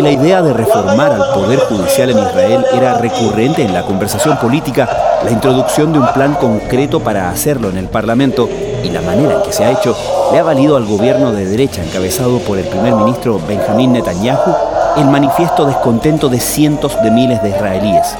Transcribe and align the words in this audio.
Aunque 0.00 0.16
la 0.16 0.22
idea 0.22 0.40
de 0.40 0.54
reformar 0.54 1.12
al 1.12 1.34
Poder 1.34 1.58
Judicial 1.58 2.08
en 2.08 2.20
Israel 2.20 2.64
era 2.72 2.94
recurrente 2.96 3.62
en 3.62 3.74
la 3.74 3.82
conversación 3.82 4.38
política, 4.38 4.88
la 5.22 5.30
introducción 5.30 5.92
de 5.92 5.98
un 5.98 6.10
plan 6.14 6.32
concreto 6.36 7.00
para 7.00 7.28
hacerlo 7.28 7.68
en 7.68 7.76
el 7.76 7.86
Parlamento 7.86 8.48
y 8.82 8.88
la 8.88 9.02
manera 9.02 9.34
en 9.34 9.42
que 9.42 9.52
se 9.52 9.62
ha 9.62 9.72
hecho 9.72 9.94
le 10.32 10.38
ha 10.38 10.42
valido 10.42 10.78
al 10.78 10.86
gobierno 10.86 11.32
de 11.32 11.44
derecha 11.44 11.84
encabezado 11.84 12.38
por 12.38 12.58
el 12.58 12.64
primer 12.64 12.94
ministro 12.94 13.38
Benjamín 13.46 13.92
Netanyahu 13.92 14.54
el 14.96 15.04
manifiesto 15.04 15.66
descontento 15.66 16.30
de 16.30 16.40
cientos 16.40 16.96
de 17.02 17.10
miles 17.10 17.42
de 17.42 17.50
israelíes. 17.50 18.16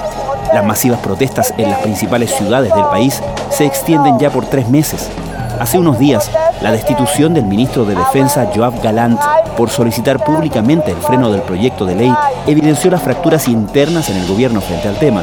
Las 0.53 0.67
masivas 0.67 1.01
protestas 1.01 1.55
en 1.57 1.71
las 1.71 1.79
principales 1.79 2.31
ciudades 2.31 2.75
del 2.75 2.85
país 2.85 3.23
se 3.49 3.65
extienden 3.65 4.19
ya 4.19 4.29
por 4.29 4.45
tres 4.45 4.69
meses. 4.69 5.09
Hace 5.59 5.79
unos 5.79 5.99
días, 5.99 6.31
la 6.63 6.73
destitución 6.73 7.33
del 7.33 7.45
ministro 7.45 7.85
de 7.85 7.95
Defensa 7.95 8.51
Joab 8.55 8.83
Galant 8.83 9.21
por 9.57 9.71
solicitar 9.71 10.23
públicamente 10.23 10.91
el 10.91 10.99
freno 10.99 11.31
del 11.31 11.43
proyecto 11.43 11.87
de 11.87 11.95
ley 11.95 12.15
evidenció 12.47 12.91
las 12.91 13.03
fracturas 13.03 13.49
internas 13.49 14.11
en 14.11 14.19
el 14.19 14.27
gobierno 14.27 14.61
frente 14.61 14.89
al 14.89 14.99
tema. 14.99 15.23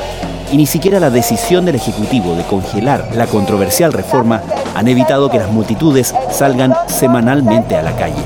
Y 0.52 0.58
ni 0.58 0.66
siquiera 0.66 1.00
la 1.00 1.10
decisión 1.10 1.66
del 1.66 1.76
Ejecutivo 1.76 2.36
de 2.36 2.44
congelar 2.44 3.10
la 3.14 3.28
controversial 3.28 3.94
reforma 3.94 4.42
han 4.76 4.88
evitado 4.88 5.30
que 5.30 5.40
las 5.40 5.52
multitudes 5.52 6.16
salgan 6.32 6.74
semanalmente 6.88 7.76
a 7.76 7.84
la 7.84 7.96
calle. 7.96 8.24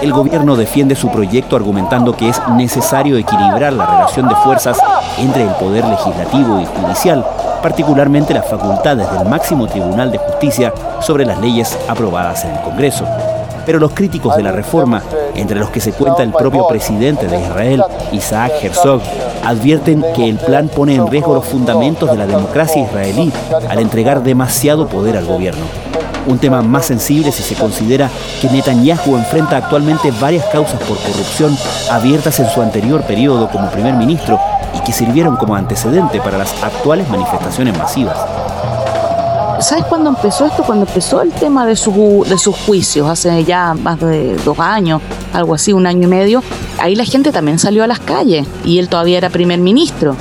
El 0.00 0.12
gobierno 0.12 0.54
defiende 0.54 0.94
su 0.94 1.10
proyecto 1.10 1.56
argumentando 1.56 2.16
que 2.16 2.28
es 2.28 2.40
necesario 2.54 3.16
equilibrar 3.16 3.72
la 3.72 3.86
relación 3.86 4.28
de 4.28 4.36
fuerzas 4.36 4.78
entre 5.18 5.42
el 5.42 5.50
poder 5.54 5.84
legislativo 5.84 6.60
y 6.60 6.66
judicial, 6.66 7.26
particularmente 7.62 8.34
las 8.34 8.48
facultades 8.48 9.10
del 9.12 9.28
máximo 9.28 9.66
Tribunal 9.66 10.10
de 10.10 10.18
Justicia 10.18 10.72
sobre 11.00 11.24
las 11.24 11.40
leyes 11.40 11.76
aprobadas 11.88 12.44
en 12.44 12.52
el 12.52 12.60
Congreso. 12.62 13.06
Pero 13.66 13.78
los 13.78 13.92
críticos 13.92 14.36
de 14.36 14.42
la 14.42 14.52
reforma, 14.52 15.02
entre 15.34 15.58
los 15.58 15.70
que 15.70 15.80
se 15.80 15.92
cuenta 15.92 16.22
el 16.22 16.32
propio 16.32 16.66
presidente 16.66 17.26
de 17.26 17.40
Israel, 17.40 17.84
Isaac 18.12 18.52
Herzog, 18.62 19.02
advierten 19.44 20.04
que 20.14 20.28
el 20.28 20.38
plan 20.38 20.68
pone 20.68 20.94
en 20.94 21.06
riesgo 21.06 21.34
los 21.34 21.44
fundamentos 21.44 22.10
de 22.10 22.16
la 22.16 22.26
democracia 22.26 22.82
israelí 22.82 23.30
al 23.68 23.78
entregar 23.78 24.22
demasiado 24.22 24.88
poder 24.88 25.16
al 25.16 25.26
gobierno 25.26 25.64
un 26.28 26.38
tema 26.38 26.62
más 26.62 26.86
sensible 26.86 27.32
si 27.32 27.42
se 27.42 27.54
considera 27.54 28.10
que 28.40 28.48
Netanyahu 28.48 29.16
enfrenta 29.16 29.56
actualmente 29.56 30.12
varias 30.20 30.44
causas 30.46 30.80
por 30.80 30.98
corrupción 30.98 31.56
abiertas 31.90 32.38
en 32.40 32.48
su 32.50 32.62
anterior 32.62 33.02
periodo 33.02 33.48
como 33.48 33.70
primer 33.70 33.94
ministro 33.94 34.38
y 34.74 34.80
que 34.84 34.92
sirvieron 34.92 35.36
como 35.36 35.54
antecedente 35.54 36.20
para 36.20 36.38
las 36.38 36.52
actuales 36.62 37.08
manifestaciones 37.08 37.76
masivas. 37.76 38.18
¿Sabes 39.60 39.84
cuándo 39.86 40.10
empezó 40.10 40.46
esto? 40.46 40.62
Cuando 40.62 40.86
empezó 40.86 41.20
el 41.20 41.32
tema 41.32 41.66
de, 41.66 41.74
su, 41.74 42.24
de 42.28 42.38
sus 42.38 42.56
juicios, 42.56 43.08
hace 43.08 43.44
ya 43.44 43.74
más 43.74 43.98
de 43.98 44.36
dos 44.44 44.60
años, 44.60 45.02
algo 45.32 45.54
así, 45.54 45.72
un 45.72 45.84
año 45.84 46.04
y 46.04 46.10
medio, 46.10 46.44
ahí 46.78 46.94
la 46.94 47.04
gente 47.04 47.32
también 47.32 47.58
salió 47.58 47.82
a 47.82 47.88
las 47.88 47.98
calles 47.98 48.46
y 48.64 48.78
él 48.78 48.88
todavía 48.88 49.18
era 49.18 49.30
primer 49.30 49.58
ministro. 49.58 50.14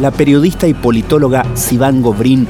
La 0.00 0.10
periodista 0.10 0.66
y 0.66 0.74
politóloga 0.74 1.44
Sivan 1.54 2.02
Gobrin 2.02 2.48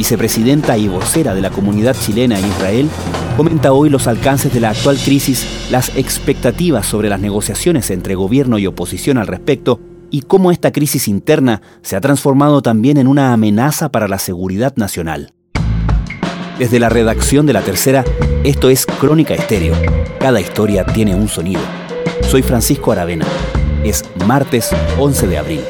vicepresidenta 0.00 0.78
y 0.78 0.88
vocera 0.88 1.34
de 1.34 1.42
la 1.42 1.50
comunidad 1.50 1.94
chilena 1.94 2.38
en 2.38 2.46
Israel, 2.46 2.88
comenta 3.36 3.74
hoy 3.74 3.90
los 3.90 4.06
alcances 4.06 4.50
de 4.50 4.58
la 4.58 4.70
actual 4.70 4.96
crisis, 4.96 5.68
las 5.70 5.94
expectativas 5.94 6.86
sobre 6.86 7.10
las 7.10 7.20
negociaciones 7.20 7.90
entre 7.90 8.14
gobierno 8.14 8.58
y 8.58 8.66
oposición 8.66 9.18
al 9.18 9.26
respecto 9.26 9.78
y 10.10 10.22
cómo 10.22 10.52
esta 10.52 10.72
crisis 10.72 11.06
interna 11.06 11.60
se 11.82 11.96
ha 11.96 12.00
transformado 12.00 12.62
también 12.62 12.96
en 12.96 13.08
una 13.08 13.34
amenaza 13.34 13.90
para 13.90 14.08
la 14.08 14.18
seguridad 14.18 14.74
nacional. 14.76 15.34
Desde 16.58 16.80
la 16.80 16.88
redacción 16.88 17.44
de 17.44 17.52
La 17.52 17.60
Tercera, 17.60 18.02
esto 18.42 18.70
es 18.70 18.86
Crónica 18.86 19.34
Estéreo. 19.34 19.74
Cada 20.18 20.40
historia 20.40 20.86
tiene 20.86 21.14
un 21.14 21.28
sonido. 21.28 21.60
Soy 22.22 22.40
Francisco 22.40 22.90
Aravena. 22.90 23.26
Es 23.84 24.02
martes 24.26 24.70
11 24.98 25.26
de 25.26 25.36
abril. 25.36 25.60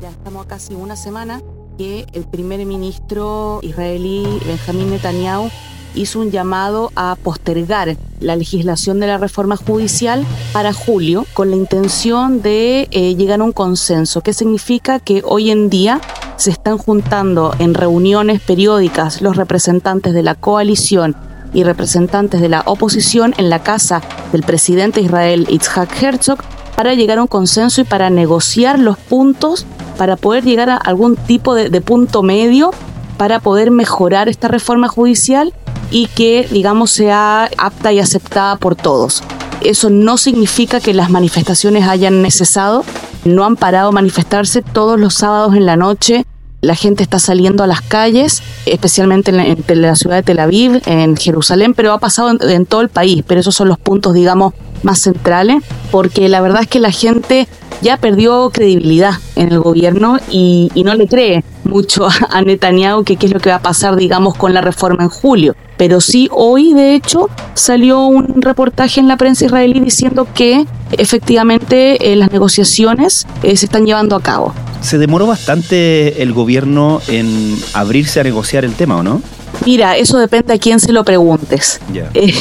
Ya 0.00 0.10
estamos 0.10 0.46
casi 0.46 0.74
una 0.74 0.96
semana, 0.96 1.40
que 1.78 2.06
el 2.12 2.24
primer 2.24 2.64
ministro 2.66 3.60
israelí 3.62 4.26
Benjamín 4.46 4.90
Netanyahu 4.90 5.50
hizo 5.94 6.20
un 6.20 6.30
llamado 6.30 6.90
a 6.96 7.16
postergar 7.22 7.96
la 8.20 8.36
legislación 8.36 9.00
de 9.00 9.06
la 9.06 9.18
reforma 9.18 9.56
judicial 9.56 10.24
para 10.52 10.72
julio 10.72 11.26
con 11.34 11.50
la 11.50 11.56
intención 11.56 12.42
de 12.42 12.88
eh, 12.90 13.14
llegar 13.14 13.40
a 13.40 13.44
un 13.44 13.52
consenso, 13.52 14.20
que 14.20 14.32
significa 14.32 15.00
que 15.00 15.22
hoy 15.24 15.50
en 15.50 15.70
día 15.70 16.00
se 16.36 16.50
están 16.50 16.76
juntando 16.76 17.54
en 17.58 17.72
reuniones 17.72 18.40
periódicas 18.40 19.22
los 19.22 19.36
representantes 19.36 20.12
de 20.12 20.22
la 20.22 20.34
coalición 20.34 21.16
y 21.54 21.62
representantes 21.62 22.40
de 22.40 22.50
la 22.50 22.62
oposición 22.66 23.34
en 23.38 23.48
la 23.48 23.62
casa 23.62 24.02
del 24.32 24.42
presidente 24.42 25.00
de 25.00 25.06
Israel 25.06 25.46
Itzhak 25.48 26.02
Herzog 26.02 26.38
para 26.76 26.92
llegar 26.92 27.18
a 27.18 27.22
un 27.22 27.28
consenso 27.28 27.80
y 27.80 27.84
para 27.84 28.10
negociar 28.10 28.78
los 28.78 28.98
puntos 28.98 29.64
para 29.96 30.16
poder 30.16 30.44
llegar 30.44 30.70
a 30.70 30.76
algún 30.76 31.16
tipo 31.16 31.54
de, 31.54 31.80
punto 31.80 32.22
medio 32.22 32.70
para 33.16 33.40
poder 33.40 33.70
mejorar 33.70 34.28
esta 34.28 34.48
reforma 34.48 34.88
judicial 34.88 35.54
y 35.90 36.06
que, 36.08 36.46
digamos, 36.50 36.90
sea 36.90 37.48
apta 37.58 37.92
y 37.92 38.00
aceptada 38.00 38.56
por 38.56 38.76
todos. 38.76 39.22
Eso 39.62 39.88
no 39.88 40.18
significa 40.18 40.80
que 40.80 40.92
las 40.92 41.10
manifestaciones 41.10 41.86
hayan 41.88 42.30
cesado, 42.30 42.84
no 43.24 43.44
han 43.44 43.56
parado 43.56 43.88
a 43.88 43.92
manifestarse 43.92 44.62
todos 44.62 45.00
los 45.00 45.14
sábados 45.14 45.54
en 45.54 45.64
la 45.64 45.76
noche. 45.76 46.26
La 46.60 46.74
gente 46.74 47.02
está 47.02 47.18
saliendo 47.18 47.62
a 47.64 47.66
las 47.66 47.80
calles, 47.80 48.42
especialmente 48.66 49.30
en 49.30 49.82
la, 49.82 49.96
ciudad 49.96 50.16
de 50.16 50.22
Tel 50.22 50.40
Aviv, 50.40 50.82
en 50.86 51.16
Jerusalén, 51.16 51.74
pero 51.74 51.92
ha 51.92 51.98
pasado 51.98 52.30
en, 52.30 52.38
en 52.50 52.66
todo 52.66 52.80
el 52.80 52.88
país. 52.88 53.22
Pero 53.26 53.40
esos 53.40 53.54
son 53.54 53.68
los 53.68 53.78
puntos, 53.78 54.14
digamos, 54.14 54.52
más 54.82 55.00
centrales, 55.00 55.62
porque 55.90 56.28
la 56.28 56.40
verdad 56.40 56.62
es 56.62 56.68
que 56.68 56.80
la 56.80 56.90
gente 56.90 57.48
ya 57.82 57.96
perdió 57.96 58.50
credibilidad 58.50 59.14
en 59.34 59.52
el 59.52 59.60
gobierno 59.60 60.18
y, 60.30 60.70
no 60.84 60.94
le 60.94 61.08
cree 61.08 61.44
mucho 61.64 62.06
a, 62.30 62.42
Netanyahu 62.42 63.02
que 63.02 63.16
qué 63.16 63.26
es 63.26 63.32
lo 63.32 63.40
que 63.40 63.50
va 63.50 63.56
a 63.56 63.62
pasar, 63.62 63.96
digamos, 63.96 64.36
con 64.36 64.54
la 64.54 64.60
reforma 64.60 65.02
en 65.02 65.08
julio. 65.08 65.56
Pero 65.76 66.00
sí, 66.00 66.28
hoy 66.30 66.72
de 66.72 66.94
hecho 66.94 67.28
salió 67.54 68.06
un 68.06 68.40
reportaje 68.40 69.00
en 69.00 69.08
la 69.08 69.16
prensa 69.16 69.46
israelí 69.46 69.80
diciendo 69.80 70.26
que 70.32 70.64
efectivamente 70.92 72.12
eh, 72.12 72.16
las 72.16 72.30
negociaciones 72.30 73.26
eh, 73.42 73.56
se 73.56 73.66
están 73.66 73.84
llevando 73.84 74.16
a 74.16 74.22
cabo. 74.22 74.54
Se 74.80 74.98
demoró 74.98 75.26
bastante 75.26 76.22
el 76.22 76.32
gobierno 76.32 77.00
en 77.08 77.56
abrirse 77.74 78.20
a 78.20 78.22
negociar 78.22 78.64
el 78.64 78.74
tema, 78.74 78.96
¿o 78.96 79.02
no? 79.02 79.20
Mira, 79.66 79.96
eso 79.96 80.18
depende 80.18 80.54
a 80.54 80.58
quién 80.58 80.78
se 80.78 80.92
lo 80.92 81.04
preguntes. 81.04 81.80
Eh, 82.14 82.32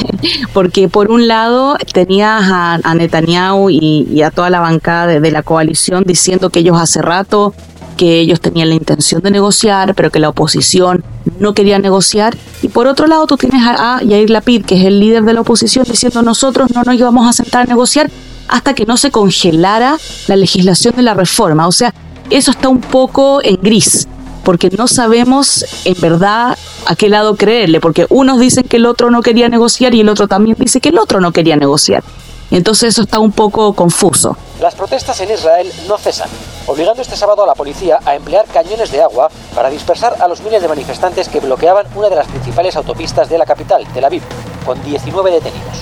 porque 0.53 0.88
por 0.90 1.09
un 1.09 1.28
lado 1.28 1.75
tenías 1.91 2.44
a, 2.46 2.94
Netanyahu 2.96 3.69
y, 3.69 4.22
a 4.22 4.30
toda 4.31 4.50
la 4.50 4.59
bancada 4.59 5.08
de, 5.08 5.31
la 5.31 5.44
coalición 5.44 6.03
diciendo 6.06 6.50
que 6.50 6.59
ellos 6.59 6.78
hace 6.80 7.02
rato 7.02 7.53
que 7.97 8.19
ellos 8.19 8.41
tenían 8.41 8.69
la 8.69 8.75
intención 8.75 9.22
de 9.22 9.31
negociar, 9.31 9.96
pero 9.96 10.12
que 10.12 10.19
la 10.19 10.30
oposición 10.30 11.03
no 11.40 11.53
quería 11.53 11.80
negociar. 11.80 12.36
Y 12.62 12.68
por 12.68 12.88
otro 12.88 13.08
lado, 13.08 13.25
tú 13.28 13.38
tienes 13.38 13.63
a, 13.63 13.97
a 13.97 14.03
Yair 14.03 14.30
Lapid, 14.30 14.66
que 14.66 14.78
es 14.78 14.86
el 14.86 15.00
líder 15.00 15.24
de 15.24 15.33
la 15.33 15.42
oposición, 15.42 15.86
diciendo 15.89 16.21
nosotros 16.21 16.71
no 16.74 16.83
nos 16.83 16.95
íbamos 16.95 17.28
a 17.28 17.33
sentar 17.33 17.63
a 17.63 17.66
negociar 17.66 18.12
hasta 18.48 18.74
que 18.74 18.86
no 18.86 18.98
se 18.98 19.12
congelara 19.12 19.98
la 20.28 20.36
legislación 20.36 20.95
de 20.95 21.01
la 21.01 21.13
reforma. 21.13 21.68
O 21.68 21.71
sea, 21.71 21.94
eso 22.30 22.51
está 22.51 22.69
un 22.69 22.81
poco 22.81 23.42
en 23.44 23.57
gris 23.62 24.07
porque 24.45 24.69
no 24.69 24.88
sabemos 24.88 25.65
en 25.83 26.00
verdad 26.00 26.57
a 26.86 26.95
qué 26.95 27.09
lado 27.09 27.36
creerle, 27.36 27.81
porque 27.81 28.06
unos 28.09 28.39
dicen 28.39 28.63
que 28.63 28.77
el 28.77 28.86
otro 28.86 29.09
no 29.09 29.21
quería 29.21 29.50
negociar 29.50 29.94
y 29.95 30.01
el 30.01 30.07
otro 30.07 30.27
también 30.27 30.56
dice 30.57 30.80
que 30.80 30.89
el 30.89 31.00
otro 31.00 31.19
no 31.19 31.33
quería 31.33 31.57
negociar. 31.57 32.03
Entonces 32.51 32.89
eso 32.89 33.01
está 33.01 33.18
un 33.18 33.31
poco 33.31 33.74
confuso. 33.74 34.38
Las 34.62 34.75
protestas 34.75 35.19
en 35.19 35.31
Israel 35.31 35.69
no 35.88 35.97
cesan, 35.97 36.30
obligando 36.68 37.01
este 37.01 37.18
sábado 37.18 37.44
a 37.44 37.47
la 37.47 37.56
policía 37.56 38.00
a 38.06 38.15
emplear 38.15 38.45
cañones 38.45 38.92
de 38.92 39.01
agua 39.01 39.30
para 39.56 39.71
dispersar 39.71 40.15
a 40.21 40.27
los 40.27 40.42
miles 40.42 40.62
de 40.62 40.68
manifestantes 40.68 41.27
que 41.27 41.39
bloqueaban 41.39 41.88
una 41.95 42.07
de 42.07 42.15
las 42.15 42.27
principales 42.27 42.75
autopistas 42.75 43.27
de 43.27 43.39
la 43.39 43.45
capital, 43.45 43.83
Tel 43.94 44.06
Aviv, 44.06 44.21
con 44.63 44.81
19 44.83 45.31
detenidos. 45.31 45.77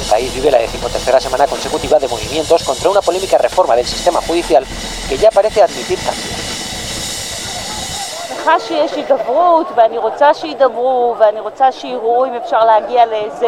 El 0.00 0.06
país 0.08 0.32
vive 0.32 0.52
la 0.52 0.58
decimotercera 0.58 1.20
semana 1.20 1.48
consecutiva 1.48 1.98
de 1.98 2.06
movimientos 2.06 2.62
contra 2.62 2.88
una 2.88 3.02
polémica 3.02 3.36
reforma 3.36 3.74
del 3.74 3.86
sistema 3.86 4.20
judicial 4.22 4.64
que 5.08 5.18
ya 5.18 5.30
parece 5.32 5.60
admitir 5.60 5.98
cambios. 5.98 6.37
שמחה 8.47 8.59
שיש 8.59 8.93
הידברות 8.93 9.67
ואני 9.75 9.97
רוצה 9.97 10.33
שידברו 10.33 11.15
ואני 11.19 11.39
רוצה 11.39 11.71
שיראו 11.71 12.25
אם 12.25 12.33
אפשר 12.43 12.65
להגיע 12.65 13.05
לאיזה 13.05 13.47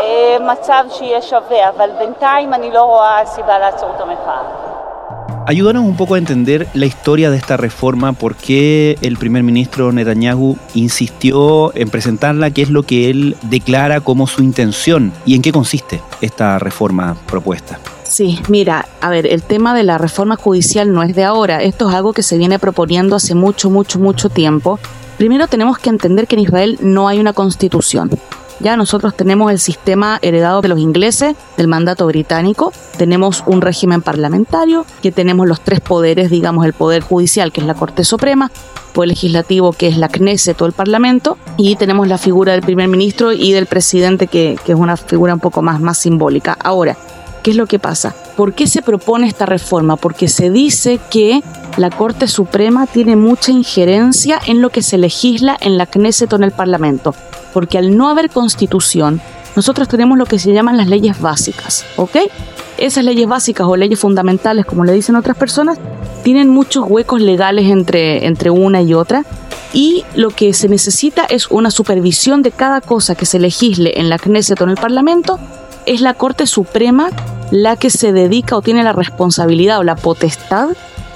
אה, 0.00 0.36
מצב 0.52 0.84
שיהיה 0.90 1.22
שווה, 1.22 1.68
אבל 1.68 1.90
בינתיים 1.98 2.54
אני 2.54 2.70
לא 2.72 2.82
רואה 2.82 3.26
סיבה 3.26 3.58
לעצור 3.58 3.90
את 3.96 4.00
המחאה. 4.00 4.42
Ayúdanos 5.50 5.84
un 5.86 5.96
poco 5.96 6.14
a 6.14 6.18
entender 6.18 6.66
la 6.74 6.84
historia 6.84 7.30
de 7.30 7.38
esta 7.38 7.56
reforma, 7.56 8.12
por 8.12 8.36
qué 8.36 8.98
el 9.00 9.16
primer 9.16 9.42
ministro 9.42 9.92
Netanyahu 9.92 10.58
insistió 10.74 11.74
en 11.74 11.88
presentarla, 11.88 12.50
qué 12.50 12.60
es 12.60 12.68
lo 12.68 12.82
que 12.82 13.08
él 13.08 13.34
declara 13.40 14.00
como 14.00 14.26
su 14.26 14.42
intención 14.42 15.10
y 15.24 15.36
en 15.36 15.40
qué 15.40 15.50
consiste 15.50 16.02
esta 16.20 16.58
reforma 16.58 17.16
propuesta. 17.26 17.78
Sí, 18.13 18.39
mira, 18.47 18.87
a 19.01 19.09
ver, 19.09 19.25
el 19.25 19.41
tema 19.41 19.73
de 19.73 19.81
la 19.81 19.97
reforma 19.97 20.35
judicial 20.35 20.93
no 20.93 21.01
es 21.01 21.15
de 21.15 21.23
ahora, 21.23 21.63
esto 21.63 21.89
es 21.89 21.95
algo 21.95 22.13
que 22.13 22.21
se 22.21 22.37
viene 22.37 22.59
proponiendo 22.59 23.15
hace 23.15 23.33
mucho, 23.33 23.71
mucho, 23.71 23.97
mucho 23.97 24.29
tiempo. 24.29 24.79
Primero 25.17 25.47
tenemos 25.47 25.79
que 25.79 25.89
entender 25.89 26.27
que 26.27 26.35
en 26.35 26.41
Israel 26.41 26.77
no 26.79 27.07
hay 27.07 27.19
una 27.19 27.33
constitución. 27.33 28.11
Ya 28.59 28.77
nosotros 28.77 29.17
tenemos 29.17 29.51
el 29.51 29.57
sistema 29.57 30.19
heredado 30.21 30.61
de 30.61 30.67
los 30.67 30.77
ingleses, 30.77 31.35
del 31.57 31.67
mandato 31.67 32.05
británico, 32.05 32.71
tenemos 32.99 33.43
un 33.47 33.61
régimen 33.61 34.03
parlamentario, 34.03 34.85
que 35.01 35.11
tenemos 35.11 35.47
los 35.47 35.61
tres 35.61 35.79
poderes, 35.79 36.29
digamos, 36.29 36.67
el 36.67 36.73
poder 36.73 37.01
judicial, 37.01 37.51
que 37.51 37.61
es 37.61 37.65
la 37.65 37.73
Corte 37.73 38.03
Suprema, 38.03 38.51
poder 38.93 39.07
legislativo, 39.07 39.73
que 39.73 39.87
es 39.87 39.97
la 39.97 40.09
Knesset 40.09 40.61
o 40.61 40.67
el 40.67 40.73
Parlamento, 40.73 41.39
y 41.57 41.77
tenemos 41.77 42.07
la 42.07 42.19
figura 42.19 42.51
del 42.51 42.61
primer 42.61 42.89
ministro 42.89 43.33
y 43.33 43.53
del 43.53 43.65
presidente, 43.65 44.27
que, 44.27 44.59
que 44.63 44.73
es 44.73 44.77
una 44.77 44.97
figura 44.97 45.33
un 45.33 45.39
poco 45.39 45.63
más, 45.63 45.81
más 45.81 45.97
simbólica. 45.97 46.55
Ahora, 46.63 46.95
¿qué 47.43 47.51
es 47.51 47.57
lo 47.57 47.67
que 47.67 47.77
pasa? 47.77 48.15
¿Por 48.35 48.53
qué 48.53 48.65
se 48.65 48.81
propone 48.81 49.27
esta 49.27 49.45
reforma? 49.45 49.97
Porque 49.97 50.27
se 50.27 50.49
dice 50.49 50.99
que 51.11 51.43
la 51.77 51.91
Corte 51.91 52.27
Suprema 52.27 52.87
tiene 52.87 53.15
mucha 53.15 53.51
injerencia 53.51 54.39
en 54.47 54.61
lo 54.61 54.69
que 54.69 54.81
se 54.81 54.97
legisla 54.97 55.57
en 55.59 55.77
la 55.77 55.85
Knesset 55.85 56.31
o 56.33 56.37
en 56.37 56.43
el 56.43 56.51
Parlamento, 56.51 57.13
porque 57.53 57.77
al 57.77 57.95
no 57.95 58.09
haber 58.09 58.29
constitución, 58.29 59.21
nosotros 59.55 59.87
tenemos 59.87 60.17
lo 60.17 60.25
que 60.25 60.39
se 60.39 60.53
llaman 60.53 60.77
las 60.77 60.87
leyes 60.87 61.19
básicas, 61.19 61.85
¿ok? 61.97 62.17
Esas 62.77 63.03
leyes 63.03 63.27
básicas 63.27 63.67
o 63.67 63.75
leyes 63.75 63.99
fundamentales, 63.99 64.65
como 64.65 64.83
le 64.83 64.93
dicen 64.93 65.15
otras 65.15 65.37
personas, 65.37 65.77
tienen 66.23 66.49
muchos 66.49 66.85
huecos 66.87 67.21
legales 67.21 67.69
entre, 67.69 68.25
entre 68.25 68.49
una 68.49 68.81
y 68.81 68.93
otra 68.93 69.23
y 69.73 70.05
lo 70.15 70.29
que 70.29 70.53
se 70.53 70.69
necesita 70.69 71.25
es 71.25 71.47
una 71.49 71.71
supervisión 71.71 72.41
de 72.41 72.51
cada 72.51 72.79
cosa 72.79 73.15
que 73.15 73.25
se 73.25 73.39
legisle 73.39 73.99
en 73.99 74.09
la 74.09 74.17
Knesset 74.17 74.59
o 74.61 74.63
en 74.63 74.69
el 74.69 74.77
Parlamento. 74.77 75.39
Es 75.85 76.01
la 76.01 76.13
Corte 76.13 76.47
Suprema 76.47 77.09
la 77.51 77.75
que 77.75 77.89
se 77.89 78.13
dedica 78.13 78.55
o 78.55 78.61
tiene 78.61 78.83
la 78.83 78.93
responsabilidad 78.93 79.79
o 79.79 79.83
la 79.83 79.95
potestad 79.95 80.69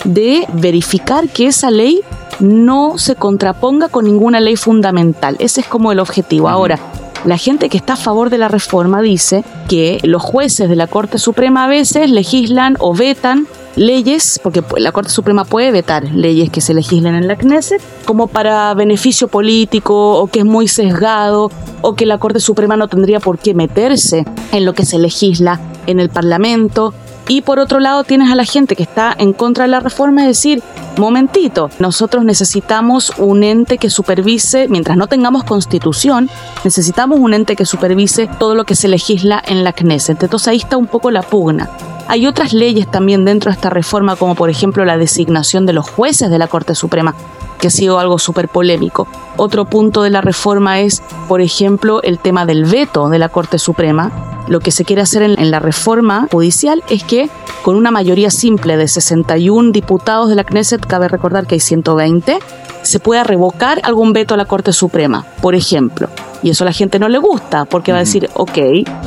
de 0.03 0.45
verificar 0.53 1.29
que 1.29 1.47
esa 1.47 1.71
ley 1.71 2.01
no 2.39 2.97
se 2.97 3.15
contraponga 3.15 3.89
con 3.89 4.05
ninguna 4.05 4.39
ley 4.39 4.55
fundamental. 4.55 5.35
Ese 5.39 5.61
es 5.61 5.67
como 5.67 5.91
el 5.91 5.99
objetivo. 5.99 6.49
Ahora, 6.49 6.79
la 7.25 7.37
gente 7.37 7.69
que 7.69 7.77
está 7.77 7.93
a 7.93 7.97
favor 7.97 8.29
de 8.29 8.37
la 8.37 8.47
reforma 8.47 9.01
dice 9.01 9.43
que 9.67 9.99
los 10.03 10.21
jueces 10.21 10.69
de 10.69 10.75
la 10.75 10.87
Corte 10.87 11.17
Suprema 11.17 11.65
a 11.65 11.67
veces 11.67 12.11
legislan 12.11 12.75
o 12.79 12.93
vetan 12.93 13.47
leyes, 13.77 14.39
porque 14.43 14.63
la 14.77 14.91
Corte 14.91 15.11
Suprema 15.11 15.45
puede 15.45 15.71
vetar 15.71 16.03
leyes 16.11 16.49
que 16.49 16.61
se 16.61 16.73
legislen 16.73 17.15
en 17.15 17.27
la 17.27 17.37
Knesset, 17.37 17.81
como 18.05 18.27
para 18.27 18.73
beneficio 18.73 19.27
político 19.27 20.19
o 20.19 20.27
que 20.27 20.39
es 20.39 20.45
muy 20.45 20.67
sesgado 20.67 21.51
o 21.81 21.95
que 21.95 22.05
la 22.05 22.17
Corte 22.17 22.39
Suprema 22.39 22.75
no 22.75 22.87
tendría 22.87 23.19
por 23.19 23.37
qué 23.37 23.53
meterse 23.53 24.25
en 24.51 24.65
lo 24.65 24.73
que 24.73 24.85
se 24.85 24.99
legisla 24.99 25.61
en 25.85 25.99
el 25.99 26.09
Parlamento 26.09 26.93
y 27.27 27.41
por 27.41 27.59
otro 27.59 27.79
lado 27.79 28.03
tienes 28.03 28.31
a 28.31 28.35
la 28.35 28.45
gente 28.45 28.75
que 28.75 28.83
está 28.83 29.15
en 29.17 29.33
contra 29.33 29.65
de 29.65 29.69
la 29.69 29.79
reforma, 29.79 30.21
es 30.21 30.27
decir, 30.27 30.63
momentito, 30.97 31.69
nosotros 31.79 32.23
necesitamos 32.23 33.11
un 33.17 33.43
ente 33.43 33.77
que 33.77 33.89
supervise, 33.89 34.67
mientras 34.67 34.97
no 34.97 35.07
tengamos 35.07 35.43
constitución, 35.43 36.29
necesitamos 36.63 37.19
un 37.19 37.33
ente 37.33 37.55
que 37.55 37.65
supervise 37.65 38.27
todo 38.39 38.55
lo 38.55 38.63
que 38.63 38.75
se 38.75 38.87
legisla 38.87 39.41
en 39.45 39.63
la 39.63 39.73
Knesset. 39.73 40.21
Entonces 40.23 40.47
ahí 40.47 40.57
está 40.57 40.77
un 40.77 40.87
poco 40.87 41.11
la 41.11 41.21
pugna. 41.21 41.69
Hay 42.07 42.25
otras 42.25 42.53
leyes 42.53 42.89
también 42.89 43.25
dentro 43.25 43.51
de 43.51 43.55
esta 43.55 43.69
reforma, 43.69 44.15
como 44.15 44.35
por 44.35 44.49
ejemplo 44.49 44.85
la 44.85 44.97
designación 44.97 45.65
de 45.65 45.73
los 45.73 45.89
jueces 45.89 46.29
de 46.29 46.39
la 46.39 46.47
Corte 46.47 46.73
Suprema, 46.73 47.13
que 47.59 47.67
ha 47.67 47.71
sido 47.71 47.99
algo 47.99 48.19
súper 48.19 48.47
polémico. 48.47 49.07
Otro 49.35 49.65
punto 49.65 50.03
de 50.03 50.09
la 50.09 50.21
reforma 50.21 50.79
es, 50.79 51.01
por 51.27 51.41
ejemplo, 51.41 52.01
el 52.03 52.19
tema 52.19 52.45
del 52.45 52.65
veto 52.65 53.09
de 53.09 53.19
la 53.19 53.29
Corte 53.29 53.59
Suprema. 53.59 54.11
Lo 54.47 54.59
que 54.59 54.71
se 54.71 54.85
quiere 54.85 55.01
hacer 55.01 55.23
en, 55.23 55.51
la 55.51 55.59
reforma 55.59 56.27
judicial 56.31 56.83
es 56.89 57.03
que 57.03 57.29
con 57.63 57.75
una 57.75 57.91
mayoría 57.91 58.31
simple 58.31 58.77
de 58.77 58.87
61 58.87 59.71
diputados 59.71 60.29
de 60.29 60.35
la 60.35 60.43
Knesset, 60.43 60.85
cabe 60.85 61.07
recordar 61.09 61.47
que 61.47 61.55
hay 61.55 61.59
120, 61.59 62.39
se 62.87 62.99
pueda 62.99 63.23
revocar 63.23 63.81
algún 63.83 64.13
veto 64.13 64.33
a 64.33 64.37
la 64.37 64.45
Corte 64.45 64.71
Suprema, 64.71 65.25
por 65.41 65.55
ejemplo. 65.55 66.09
Y 66.41 66.51
eso 66.51 66.63
a 66.63 66.65
la 66.65 66.71
gente 66.71 66.99
no 66.99 67.09
le 67.09 67.17
gusta, 67.17 67.65
porque 67.65 67.91
va 67.91 67.97
a 67.97 68.01
decir, 68.01 68.29
ok, 68.33 68.57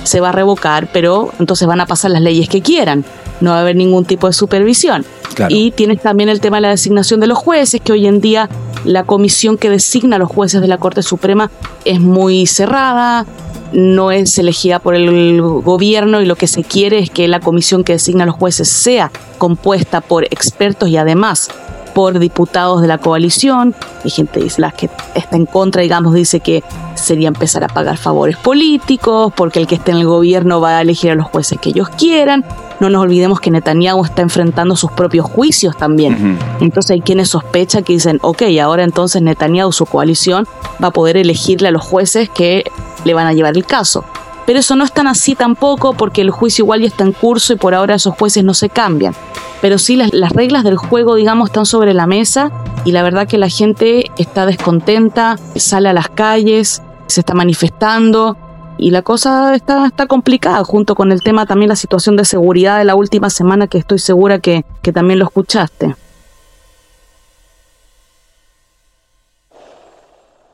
se 0.05 0.21
va 0.21 0.29
a 0.29 0.33
revocar, 0.33 0.89
pero 0.93 1.33
entonces 1.39 1.67
van 1.67 1.81
a 1.81 1.87
pasar 1.87 2.11
las 2.11 2.21
leyes 2.21 2.49
que 2.49 2.61
quieran. 2.61 3.05
No 3.41 3.51
va 3.51 3.59
a 3.59 3.61
haber 3.61 3.77
ningún 3.77 4.05
tipo 4.05 4.27
de 4.27 4.33
supervisión. 4.33 5.07
Y 5.49 5.71
tienes 5.71 6.03
también 6.03 6.29
el 6.29 6.41
tema 6.41 6.59
de 6.59 6.63
la 6.63 6.69
designación 6.69 7.21
de 7.21 7.27
los 7.27 7.39
jueces, 7.39 7.81
que 7.81 7.93
hoy 7.93 8.07
en 8.07 8.21
día 8.21 8.51
la 8.85 9.05
comisión 9.05 9.57
que 9.57 9.71
designa 9.71 10.17
a 10.17 10.19
los 10.19 10.29
jueces 10.29 10.61
de 10.61 10.69
la 10.69 10.77
Corte 10.77 11.03
Suprema 11.03 11.51
es 11.87 12.01
muy 12.01 12.47
cerrada, 12.47 13.25
no 13.73 14.11
es 14.11 14.37
elegida 14.39 14.79
por 14.79 14.95
el 14.95 15.41
gobierno 15.41 16.21
y 16.21 16.27
lo 16.27 16.37
que 16.37 16.47
se 16.47 16.65
quiere 16.65 16.99
es 16.99 17.09
que 17.09 17.29
la 17.29 17.41
comisión 17.41 17.85
que 17.85 17.95
designa 17.95 18.25
a 18.25 18.27
los 18.27 18.35
jueces 18.35 18.69
sea 18.69 19.11
compuesta 19.39 20.01
por 20.01 20.25
expertos 20.25 20.89
y 20.89 20.97
además 20.97 21.51
por 21.95 22.19
diputados 22.19 22.83
de 22.83 22.89
la 22.89 22.99
coalición. 22.99 23.75
Hay 24.05 24.11
gente 24.11 24.41
dice 24.41 24.61
las 24.61 24.75
que 24.75 24.91
está 25.15 25.37
en 25.37 25.47
contra, 25.47 25.83
digamos, 25.83 26.15
dice 26.15 26.41
que 26.41 26.63
sería 26.95 27.29
empezar 27.29 27.65
a 27.65 27.69
pagar 27.69 27.97
favores 27.97 28.37
políticos, 28.37 29.33
porque 29.37 29.59
el 29.59 29.67
que 29.67 29.77
esté 29.77 29.93
en 29.93 29.99
el 29.99 30.07
gobierno 30.07 30.61
va 30.61 30.79
a 30.79 30.81
elegir 30.83 31.11
a 31.11 31.15
los 31.15 31.27
jueces 31.27 31.59
que 31.61 31.71
ellos 31.71 31.89
quieran. 31.91 32.45
No 32.81 32.89
nos 32.89 33.03
olvidemos 33.03 33.41
que 33.41 33.51
Netanyahu 33.51 34.05
está 34.05 34.23
enfrentando 34.23 34.75
sus 34.77 34.91
propios 34.93 35.27
juicios 35.27 35.77
también. 35.77 36.39
Entonces 36.61 36.93
hay 36.93 37.01
quienes 37.01 37.29
sospechan 37.29 37.85
que 37.85 37.93
dicen, 37.93 38.19
ok, 38.23 38.43
ahora 38.63 38.85
entonces 38.85 39.21
Netanyahu, 39.23 39.73
su 39.73 39.87
coalición, 39.87 40.47
va 40.83 40.89
a 40.89 40.91
poder 40.93 41.17
elegirle 41.17 41.69
a 41.69 41.71
los 41.71 41.85
jueces 41.85 42.31
que 42.31 42.65
le 43.05 43.15
van 43.15 43.27
a 43.27 43.33
llevar 43.33 43.57
el 43.57 43.67
caso. 43.67 44.05
Pero 44.51 44.59
eso 44.59 44.75
no 44.75 44.83
es 44.83 44.91
tan 44.91 45.07
así 45.07 45.37
tampoco 45.37 45.93
porque 45.93 46.23
el 46.23 46.33
juicio 46.33 46.65
igual 46.65 46.81
ya 46.81 46.89
está 46.89 47.05
en 47.05 47.13
curso 47.13 47.53
y 47.53 47.57
por 47.57 47.73
ahora 47.73 47.95
esos 47.95 48.17
jueces 48.17 48.43
no 48.43 48.53
se 48.53 48.69
cambian. 48.69 49.15
Pero 49.61 49.79
sí 49.79 49.95
las, 49.95 50.13
las 50.13 50.33
reglas 50.33 50.65
del 50.65 50.77
juego, 50.77 51.15
digamos, 51.15 51.51
están 51.51 51.67
sobre 51.67 51.95
la 51.95 52.09
mesa 52.09 52.51
y 52.85 52.91
la 52.91 53.05
verdad 53.05 53.29
que 53.29 53.39
la 53.39 53.49
gente 53.49 54.11
está 54.19 54.47
descontenta, 54.47 55.39
sale 55.55 55.89
a 55.89 55.93
las 55.93 56.09
calles, 56.09 56.83
se 57.07 57.21
está 57.21 57.33
manifestando 57.33 58.37
y 58.77 58.91
la 58.91 59.03
cosa 59.03 59.55
está, 59.55 59.87
está 59.87 60.09
complicada 60.09 60.65
junto 60.65 60.97
con 60.97 61.13
el 61.13 61.23
tema 61.23 61.47
también 61.47 61.69
la 61.69 61.77
situación 61.77 62.17
de 62.17 62.25
seguridad 62.25 62.79
de 62.79 62.87
la 62.87 62.97
última 62.97 63.31
semana 63.31 63.69
que 63.69 63.79
estoy 63.79 64.01
segura 64.01 64.41
que, 64.41 64.65
que 64.83 64.93
también 64.93 65.21
lo 65.21 65.27
escuchaste. 65.27 65.95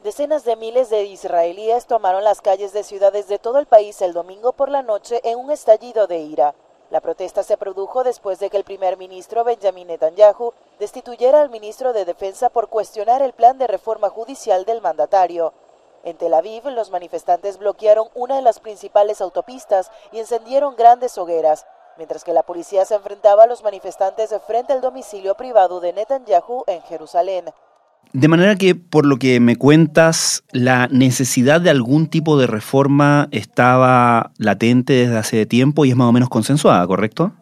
Decenas 0.07 0.45
de 0.45 0.55
miles 0.55 0.89
de 0.89 1.03
israelíes 1.03 1.87
tomaron 1.87 2.23
las 2.23 2.41
calles 2.41 2.73
de 2.73 2.85
ciudades 2.85 3.27
de 3.27 3.41
todo 3.41 3.59
el 3.59 3.67
país 3.67 4.01
el 4.03 4.13
domingo 4.13 4.53
por 4.53 4.69
la 4.69 4.83
noche 4.83 5.21
en 5.25 5.37
un 5.37 5.51
estallido 5.51 6.07
de 6.07 6.19
ira. 6.19 6.55
La 6.91 7.01
protesta 7.01 7.43
se 7.43 7.57
produjo 7.57 8.05
después 8.05 8.39
de 8.39 8.49
que 8.49 8.57
el 8.57 8.63
primer 8.63 8.99
ministro 8.99 9.43
Benjamin 9.43 9.89
Netanyahu 9.89 10.53
destituyera 10.79 11.41
al 11.41 11.51
ministro 11.51 11.93
de 11.93 12.05
Defensa 12.05 12.51
por 12.51 12.69
cuestionar 12.69 13.21
el 13.21 13.33
plan 13.33 13.59
de 13.59 13.67
reforma 13.67 14.09
judicial 14.09 14.65
del 14.65 14.81
mandatario. 14.81 15.53
En 16.05 16.17
Tel 16.17 16.35
Aviv, 16.35 16.69
los 16.69 16.93
manifestantes 16.93 17.59
bloquearon 17.59 18.09
una 18.15 18.37
de 18.37 18.43
las 18.43 18.61
principales 18.61 19.21
autopistas 19.21 19.91
y 20.13 20.21
encendieron 20.21 20.77
grandes 20.77 21.19
hogueras, 21.19 21.67
mientras 21.97 22.23
que 22.23 22.33
la 22.33 22.45
policía 22.45 22.85
se 22.85 22.95
enfrentaba 22.95 23.43
a 23.43 23.49
los 23.49 23.65
manifestantes 23.65 24.33
frente 24.47 24.73
al 24.73 24.83
domicilio 24.83 25.35
privado 25.35 25.81
de 25.81 25.93
Netanyahu 25.93 26.63
en 26.69 26.81
Jerusalén. 26.83 27.53
De 28.13 28.29
manera 28.29 28.57
que, 28.57 28.75
por 28.75 29.05
lo 29.05 29.19
que 29.19 29.41
me 29.41 29.57
cuentas, 29.57 30.43
la 30.53 30.89
necesidad 30.89 31.61
de 31.61 31.71
algún 31.71 32.07
tipo 32.07 32.39
de 32.39 32.47
reforma 32.47 33.29
estaba 33.31 34.33
latente 34.39 34.95
desde 34.95 35.19
hace 35.19 35.47
tiempo 35.47 35.85
y 35.85 35.91
es 35.91 35.97
más 35.97 36.09
o 36.09 36.13
menos 36.13 36.29
consensuada, 36.29 36.87
¿correcto? 36.87 37.33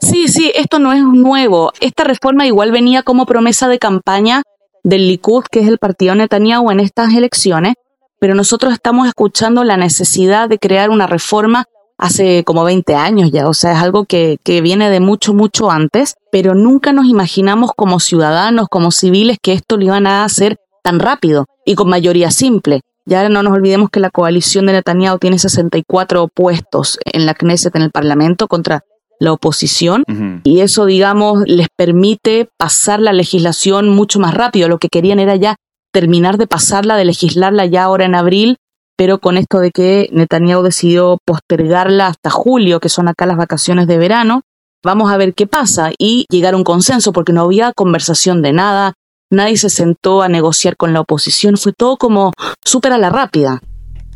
Sí, 0.00 0.28
sí, 0.28 0.52
esto 0.54 0.78
no 0.78 0.92
es 0.92 1.02
nuevo. 1.02 1.72
Esta 1.80 2.04
reforma 2.04 2.46
igual 2.46 2.72
venía 2.72 3.02
como 3.02 3.26
promesa 3.26 3.68
de 3.68 3.78
campaña 3.78 4.42
del 4.82 5.08
Likud, 5.08 5.44
que 5.50 5.60
es 5.60 5.68
el 5.68 5.78
partido 5.78 6.14
Netanyahu, 6.14 6.70
en 6.70 6.80
estas 6.80 7.14
elecciones, 7.14 7.74
pero 8.18 8.34
nosotros 8.34 8.72
estamos 8.72 9.06
escuchando 9.06 9.64
la 9.64 9.76
necesidad 9.76 10.48
de 10.48 10.58
crear 10.58 10.90
una 10.90 11.06
reforma 11.06 11.64
hace 11.98 12.44
como 12.44 12.64
20 12.64 12.94
años 12.94 13.30
ya, 13.30 13.48
o 13.48 13.54
sea, 13.54 13.72
es 13.72 13.78
algo 13.78 14.04
que, 14.04 14.38
que 14.44 14.60
viene 14.60 14.90
de 14.90 15.00
mucho, 15.00 15.34
mucho 15.34 15.70
antes, 15.70 16.14
pero 16.32 16.54
nunca 16.54 16.92
nos 16.92 17.06
imaginamos 17.06 17.70
como 17.76 18.00
ciudadanos, 18.00 18.68
como 18.68 18.90
civiles, 18.90 19.38
que 19.40 19.52
esto 19.52 19.76
lo 19.76 19.84
iban 19.84 20.06
a 20.06 20.24
hacer 20.24 20.56
tan 20.82 21.00
rápido 21.00 21.46
y 21.64 21.74
con 21.74 21.88
mayoría 21.88 22.30
simple. 22.30 22.80
Ya 23.06 23.28
no 23.28 23.42
nos 23.42 23.52
olvidemos 23.52 23.90
que 23.90 24.00
la 24.00 24.10
coalición 24.10 24.66
de 24.66 24.72
Netanyahu 24.72 25.18
tiene 25.18 25.38
64 25.38 26.28
puestos 26.28 26.98
en 27.04 27.26
la 27.26 27.34
Knesset, 27.34 27.74
en 27.76 27.82
el 27.82 27.90
Parlamento, 27.90 28.48
contra 28.48 28.82
la 29.20 29.32
oposición, 29.32 30.04
y 30.42 30.60
eso, 30.60 30.86
digamos, 30.86 31.44
les 31.46 31.68
permite 31.76 32.48
pasar 32.58 33.00
la 33.00 33.12
legislación 33.12 33.88
mucho 33.88 34.18
más 34.18 34.34
rápido. 34.34 34.68
Lo 34.68 34.78
que 34.78 34.88
querían 34.88 35.20
era 35.20 35.36
ya 35.36 35.56
terminar 35.92 36.36
de 36.36 36.46
pasarla, 36.46 36.96
de 36.96 37.04
legislarla 37.04 37.64
ya 37.66 37.84
ahora 37.84 38.04
en 38.04 38.16
abril, 38.16 38.56
pero 38.96 39.18
con 39.18 39.36
esto 39.36 39.58
de 39.58 39.70
que 39.70 40.08
Netanyahu 40.12 40.62
decidió 40.62 41.18
postergarla 41.24 42.06
hasta 42.06 42.30
julio, 42.30 42.80
que 42.80 42.88
son 42.88 43.08
acá 43.08 43.26
las 43.26 43.36
vacaciones 43.36 43.86
de 43.86 43.98
verano, 43.98 44.42
vamos 44.84 45.10
a 45.10 45.16
ver 45.16 45.34
qué 45.34 45.46
pasa 45.46 45.90
y 45.98 46.26
llegar 46.30 46.54
a 46.54 46.56
un 46.56 46.64
consenso, 46.64 47.12
porque 47.12 47.32
no 47.32 47.42
había 47.42 47.72
conversación 47.72 48.42
de 48.42 48.52
nada, 48.52 48.92
nadie 49.30 49.56
se 49.56 49.70
sentó 49.70 50.22
a 50.22 50.28
negociar 50.28 50.76
con 50.76 50.92
la 50.92 51.00
oposición, 51.00 51.56
fue 51.56 51.72
todo 51.72 51.96
como 51.96 52.32
súper 52.64 52.92
a 52.92 52.98
la 52.98 53.10
rápida. 53.10 53.60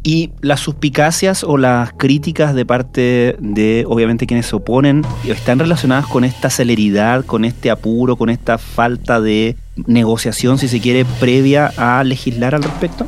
Y 0.04 0.30
las 0.40 0.60
suspicacias 0.60 1.42
o 1.42 1.56
las 1.56 1.92
críticas 1.92 2.54
de 2.54 2.64
parte 2.64 3.36
de, 3.40 3.84
obviamente, 3.88 4.26
quienes 4.26 4.46
se 4.46 4.56
oponen, 4.56 5.04
están 5.24 5.58
relacionadas 5.58 6.06
con 6.06 6.24
esta 6.24 6.50
celeridad, 6.50 7.24
con 7.24 7.44
este 7.44 7.68
apuro, 7.70 8.16
con 8.16 8.30
esta 8.30 8.58
falta 8.58 9.20
de 9.20 9.56
negociación, 9.86 10.58
si 10.58 10.68
se 10.68 10.80
quiere, 10.80 11.04
previa 11.18 11.72
a 11.76 12.04
legislar 12.04 12.54
al 12.54 12.62
respecto? 12.62 13.06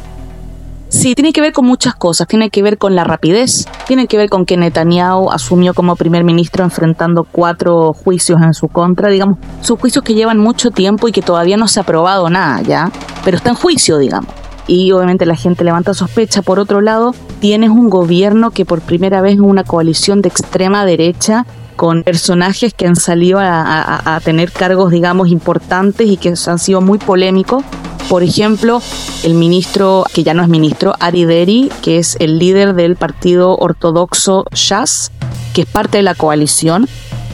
Sí, 0.91 1.15
tiene 1.15 1.33
que 1.33 1.41
ver 1.41 1.53
con 1.53 1.67
muchas 1.67 1.95
cosas. 1.95 2.27
Tiene 2.27 2.51
que 2.51 2.63
ver 2.63 2.77
con 2.77 2.97
la 2.97 3.05
rapidez, 3.05 3.67
tiene 3.87 4.09
que 4.09 4.17
ver 4.17 4.29
con 4.29 4.45
que 4.45 4.57
Netanyahu 4.57 5.31
asumió 5.31 5.73
como 5.73 5.95
primer 5.95 6.25
ministro 6.25 6.65
enfrentando 6.65 7.23
cuatro 7.23 7.93
juicios 7.93 8.43
en 8.43 8.55
su 8.55 8.67
contra. 8.67 9.09
Digamos, 9.09 9.39
son 9.63 9.77
juicios 9.77 10.05
que 10.05 10.15
llevan 10.15 10.39
mucho 10.39 10.73
tiempo 10.73 11.07
y 11.07 11.13
que 11.13 11.23
todavía 11.23 11.57
no 11.57 11.69
se 11.69 11.79
ha 11.79 11.85
aprobado 11.85 12.29
nada, 12.29 12.61
¿ya? 12.63 12.91
Pero 13.25 13.37
está 13.37 13.51
en 13.51 13.57
juicio, 13.57 13.99
digamos. 13.99 14.31
Y 14.67 14.91
obviamente 14.91 15.27
la 15.27 15.37
gente 15.37 15.63
levanta 15.63 15.95
sospecha. 15.95 16.43
Por 16.43 16.59
otro 16.59 16.81
lado, 16.81 17.15
tienes 17.39 17.71
un 17.71 17.89
gobierno 17.89 18.51
que 18.51 18.65
por 18.65 18.81
primera 18.81 19.21
vez 19.21 19.35
es 19.35 19.41
una 19.41 19.63
coalición 19.63 20.23
de 20.23 20.29
extrema 20.29 20.85
derecha 20.85 21.47
con 21.77 22.03
personajes 22.03 22.75
que 22.75 22.89
han 22.89 22.97
salido 22.97 23.39
a, 23.39 24.17
a 24.17 24.21
tener 24.21 24.51
cargos, 24.51 24.91
digamos, 24.91 25.29
importantes 25.29 26.09
y 26.09 26.17
que 26.17 26.35
han 26.47 26.59
sido 26.59 26.81
muy 26.81 26.99
polémicos 26.99 27.63
por 28.11 28.25
ejemplo, 28.25 28.83
el 29.23 29.35
ministro, 29.35 30.05
que 30.13 30.25
ya 30.25 30.35
no 30.35 30.43
es 30.43 30.49
ministro, 30.49 30.95
Ari 30.99 31.27
Deri, 31.27 31.71
que 31.81 31.99
es 31.99 32.17
el 32.19 32.41
líder 32.41 32.75
del 32.75 32.97
partido 32.97 33.57
ortodoxo 33.57 34.47
Shas, 34.53 35.13
que 35.55 35.61
es 35.61 35.69
parte 35.69 35.99
de 35.99 36.03
la 36.03 36.17
coalición, 36.17 36.89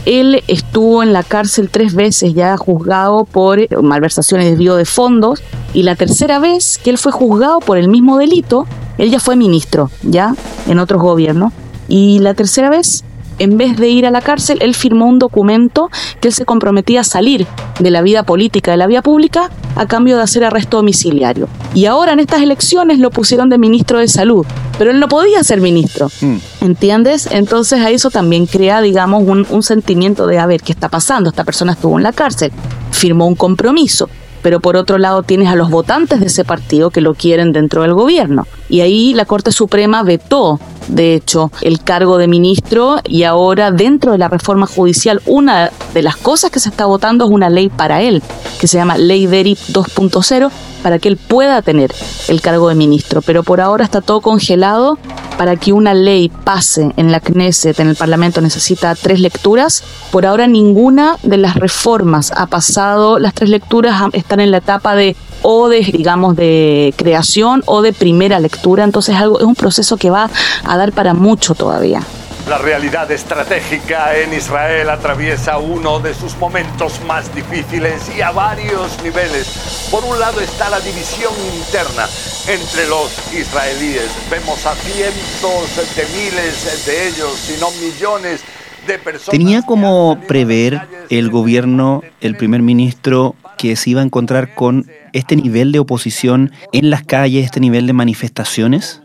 él 0.05 0.43
estuvo 0.47 1.01
en 1.01 1.13
la 1.13 1.23
cárcel 1.23 1.71
tres 1.71 1.95
veces 1.95 2.35
ya 2.35 2.55
juzgado 2.57 3.25
por 3.25 3.59
malversaciones 3.83 4.45
y 4.45 4.49
desvío 4.51 4.75
de 4.75 4.85
fondos 4.85 5.41
y 5.73 5.81
la 5.81 5.95
tercera 5.95 6.37
vez 6.37 6.77
que 6.77 6.91
él 6.91 6.99
fue 6.99 7.11
juzgado 7.11 7.59
por 7.59 7.79
el 7.79 7.89
mismo 7.89 8.19
delito, 8.19 8.67
él 8.99 9.09
ya 9.09 9.19
fue 9.19 9.35
ministro, 9.35 9.89
ya 10.03 10.35
en 10.67 10.77
otros 10.77 11.01
gobiernos. 11.01 11.53
Y 11.87 12.19
la 12.19 12.35
tercera 12.35 12.69
vez 12.69 13.03
en 13.39 13.57
vez 13.57 13.77
de 13.77 13.89
ir 13.89 14.05
a 14.05 14.11
la 14.11 14.21
cárcel, 14.21 14.59
él 14.61 14.75
firmó 14.75 15.05
un 15.05 15.19
documento 15.19 15.89
que 16.19 16.29
él 16.29 16.33
se 16.33 16.45
comprometía 16.45 17.01
a 17.01 17.03
salir 17.03 17.47
de 17.79 17.91
la 17.91 18.01
vida 18.01 18.23
política, 18.23 18.71
de 18.71 18.77
la 18.77 18.87
vida 18.87 19.01
pública, 19.01 19.49
a 19.75 19.85
cambio 19.85 20.17
de 20.17 20.23
hacer 20.23 20.43
arresto 20.43 20.77
domiciliario. 20.77 21.47
Y 21.73 21.85
ahora 21.85 22.13
en 22.13 22.19
estas 22.19 22.41
elecciones 22.41 22.99
lo 22.99 23.11
pusieron 23.11 23.49
de 23.49 23.57
ministro 23.57 23.99
de 23.99 24.07
salud, 24.07 24.45
pero 24.77 24.91
él 24.91 24.99
no 24.99 25.07
podía 25.07 25.43
ser 25.43 25.61
ministro. 25.61 26.09
Mm. 26.21 26.37
¿Entiendes? 26.61 27.27
Entonces 27.31 27.81
a 27.81 27.89
eso 27.91 28.09
también 28.09 28.45
crea, 28.45 28.81
digamos, 28.81 29.23
un, 29.25 29.45
un 29.49 29.63
sentimiento 29.63 30.27
de, 30.27 30.39
a 30.39 30.45
ver, 30.45 30.61
¿qué 30.61 30.71
está 30.71 30.89
pasando? 30.89 31.29
Esta 31.29 31.43
persona 31.43 31.73
estuvo 31.73 31.97
en 31.97 32.03
la 32.03 32.13
cárcel, 32.13 32.51
firmó 32.91 33.27
un 33.27 33.35
compromiso 33.35 34.09
pero 34.47 34.61
por 34.61 34.77
otro 34.77 34.97
lado 34.97 35.23
tienes 35.23 35.49
a 35.49 35.57
los 35.57 35.69
votantes 35.69 36.21
de 36.21 36.27
ese 36.27 36.45
partido 36.45 36.89
que 36.89 37.01
lo 37.01 37.15
quieren 37.15 37.51
dentro 37.51 37.81
del 37.81 37.93
gobierno. 37.93 38.47
Y 38.69 38.79
ahí 38.79 39.13
la 39.13 39.25
Corte 39.25 39.51
Suprema 39.51 40.03
vetó, 40.03 40.57
de 40.87 41.15
hecho, 41.15 41.51
el 41.59 41.81
cargo 41.81 42.17
de 42.17 42.29
ministro 42.29 42.95
y 43.03 43.23
ahora 43.23 43.71
dentro 43.71 44.13
de 44.13 44.17
la 44.17 44.29
reforma 44.29 44.65
judicial 44.65 45.21
una 45.25 45.69
de 45.93 46.01
las 46.01 46.15
cosas 46.15 46.49
que 46.49 46.61
se 46.61 46.69
está 46.69 46.85
votando 46.85 47.25
es 47.25 47.31
una 47.31 47.49
ley 47.49 47.67
para 47.67 48.01
él, 48.01 48.23
que 48.57 48.67
se 48.67 48.77
llama 48.77 48.97
Ley 48.97 49.25
DERIP 49.25 49.57
2.0, 49.73 50.49
para 50.83 50.99
que 50.99 51.09
él 51.09 51.17
pueda 51.17 51.61
tener 51.61 51.93
el 52.27 52.41
cargo 52.41 52.69
de 52.69 52.75
ministro. 52.75 53.21
Pero 53.21 53.43
por 53.43 53.61
ahora 53.61 53.83
está 53.83 54.01
todo 54.01 54.21
congelado 54.21 54.97
para 55.37 55.55
que 55.55 55.73
una 55.73 55.93
ley 55.93 56.29
pase 56.29 56.91
en 56.97 57.11
la 57.11 57.19
Knesset, 57.19 57.79
en 57.79 57.89
el 57.89 57.95
Parlamento, 57.95 58.41
necesita 58.41 58.95
tres 58.95 59.19
lecturas. 59.19 59.83
Por 60.11 60.25
ahora 60.25 60.47
ninguna 60.47 61.17
de 61.23 61.37
las 61.37 61.55
reformas 61.55 62.31
ha 62.35 62.47
pasado, 62.47 63.19
las 63.19 63.33
tres 63.33 63.49
lecturas 63.49 64.01
están 64.13 64.39
en 64.39 64.51
la 64.51 64.57
etapa 64.57 64.95
de 64.95 65.15
o 65.43 65.69
de, 65.69 65.79
digamos, 65.81 66.35
de 66.35 66.93
creación 66.97 67.63
o 67.67 67.81
de 67.81 67.93
primera 67.93 68.39
lectura, 68.39 68.83
entonces 68.83 69.15
algo, 69.15 69.39
es 69.39 69.45
un 69.45 69.55
proceso 69.55 69.97
que 69.97 70.09
va 70.09 70.29
a 70.63 70.77
dar 70.77 70.91
para 70.91 71.13
mucho 71.13 71.53
todavía. 71.53 72.01
La 72.49 72.57
realidad 72.57 73.11
estratégica 73.11 74.17
en 74.17 74.33
Israel 74.33 74.89
atraviesa 74.89 75.57
uno 75.57 75.99
de 75.99 76.13
sus 76.13 76.37
momentos 76.37 77.01
más 77.05 77.35
difíciles 77.35 78.09
y 78.17 78.21
a 78.21 78.31
varios 78.31 79.03
niveles. 79.03 79.89
Por 79.91 80.05
un 80.05 80.17
lado 80.17 80.39
está 80.39 80.69
la 80.69 80.79
división 80.79 81.33
interna 81.57 82.05
entre 82.47 82.87
los 82.87 83.11
israelíes. 83.33 84.09
Vemos 84.31 84.65
a 84.65 84.75
cientos 84.75 85.95
de 85.97 86.05
miles 86.17 86.85
de 86.85 87.07
ellos, 87.09 87.33
si 87.35 87.59
no 87.59 87.69
millones 87.71 88.41
de 88.87 88.97
personas. 88.97 89.31
¿Tenía 89.31 89.61
como 89.63 90.17
prever 90.25 90.87
el 91.09 91.29
gobierno, 91.29 92.01
el 92.21 92.37
primer 92.37 92.61
ministro, 92.61 93.35
que 93.57 93.75
se 93.75 93.89
iba 93.89 93.99
a 93.99 94.05
encontrar 94.05 94.55
con 94.55 94.89
este 95.11 95.35
nivel 95.35 95.73
de 95.73 95.79
oposición 95.79 96.53
en 96.71 96.91
las 96.91 97.03
calles, 97.03 97.43
este 97.43 97.59
nivel 97.59 97.87
de 97.87 97.93
manifestaciones? 97.93 99.01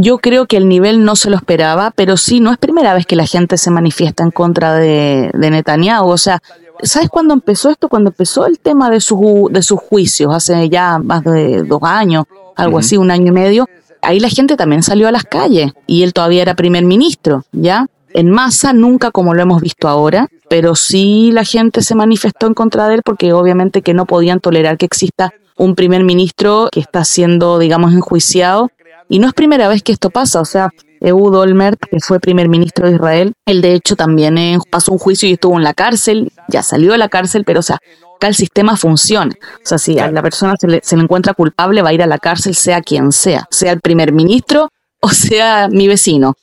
Yo 0.00 0.18
creo 0.18 0.46
que 0.46 0.56
el 0.56 0.68
nivel 0.68 1.02
no 1.02 1.16
se 1.16 1.28
lo 1.28 1.34
esperaba, 1.34 1.90
pero 1.90 2.16
sí, 2.16 2.38
no 2.38 2.52
es 2.52 2.58
primera 2.58 2.94
vez 2.94 3.04
que 3.04 3.16
la 3.16 3.26
gente 3.26 3.58
se 3.58 3.72
manifiesta 3.72 4.22
en 4.22 4.30
contra 4.30 4.74
de, 4.74 5.28
Netanyahu. 5.34 6.08
O 6.08 6.16
sea, 6.16 6.38
¿sabes 6.84 7.08
cuándo 7.08 7.34
empezó 7.34 7.68
esto? 7.68 7.88
Cuando 7.88 8.10
empezó 8.10 8.46
el 8.46 8.60
tema 8.60 8.90
de, 8.90 9.00
su, 9.00 9.48
de 9.50 9.60
sus 9.60 9.80
juicios, 9.80 10.32
hace 10.32 10.68
ya 10.68 10.98
más 10.98 11.24
de 11.24 11.64
dos 11.64 11.80
años, 11.82 12.26
algo 12.54 12.78
así, 12.78 12.96
un 12.96 13.10
año 13.10 13.26
y 13.26 13.32
medio. 13.32 13.68
Ahí 14.00 14.20
la 14.20 14.28
gente 14.28 14.56
también 14.56 14.84
salió 14.84 15.08
a 15.08 15.10
las 15.10 15.24
calles 15.24 15.72
y 15.88 16.04
él 16.04 16.12
todavía 16.12 16.42
era 16.42 16.54
primer 16.54 16.84
ministro, 16.84 17.42
¿ya? 17.50 17.88
En 18.14 18.30
masa, 18.30 18.72
nunca 18.72 19.10
como 19.10 19.34
lo 19.34 19.42
hemos 19.42 19.60
visto 19.60 19.88
ahora, 19.88 20.28
pero 20.48 20.76
sí 20.76 21.32
la 21.32 21.42
gente 21.42 21.82
se 21.82 21.96
manifestó 21.96 22.46
en 22.46 22.54
contra 22.54 22.86
de 22.86 22.94
él 22.94 23.02
porque 23.04 23.32
obviamente 23.32 23.82
que 23.82 23.94
no 23.94 24.06
podían 24.06 24.38
tolerar 24.38 24.78
que 24.78 24.86
exista 24.86 25.32
un 25.56 25.74
primer 25.74 26.04
ministro 26.04 26.68
que 26.70 26.78
está 26.78 27.04
siendo, 27.04 27.58
digamos, 27.58 27.92
enjuiciado 27.92 28.70
y 29.08 29.18
no 29.18 29.28
es 29.28 29.34
primera 29.34 29.68
vez 29.68 29.82
que 29.82 29.92
esto 29.92 30.10
pasa, 30.10 30.40
o 30.40 30.44
sea, 30.44 30.70
Ehud 31.00 31.34
Olmert, 31.34 31.78
que 31.90 32.00
fue 32.00 32.18
primer 32.20 32.48
ministro 32.48 32.88
de 32.88 32.94
Israel, 32.94 33.32
él 33.46 33.60
de 33.62 33.74
hecho 33.74 33.96
también 33.96 34.36
eh, 34.36 34.58
pasó 34.70 34.92
un 34.92 34.98
juicio 34.98 35.28
y 35.28 35.32
estuvo 35.32 35.56
en 35.56 35.64
la 35.64 35.74
cárcel, 35.74 36.32
ya 36.48 36.62
salió 36.62 36.92
de 36.92 36.98
la 36.98 37.08
cárcel, 37.08 37.44
pero 37.44 37.60
o 37.60 37.62
sea, 37.62 37.78
acá 38.16 38.28
el 38.28 38.34
sistema 38.34 38.76
funciona. 38.76 39.34
O 39.56 39.66
sea, 39.66 39.78
si 39.78 39.98
a 39.98 40.10
la 40.10 40.22
persona 40.22 40.54
se 40.58 40.66
le, 40.66 40.80
se 40.82 40.96
le 40.96 41.02
encuentra 41.02 41.34
culpable, 41.34 41.82
va 41.82 41.90
a 41.90 41.92
ir 41.92 42.02
a 42.02 42.06
la 42.06 42.18
cárcel, 42.18 42.54
sea 42.54 42.80
quien 42.80 43.12
sea, 43.12 43.46
sea 43.50 43.72
el 43.72 43.80
primer 43.80 44.12
ministro 44.12 44.68
o 45.00 45.08
sea 45.10 45.68
mi 45.68 45.88
vecino. 45.88 46.34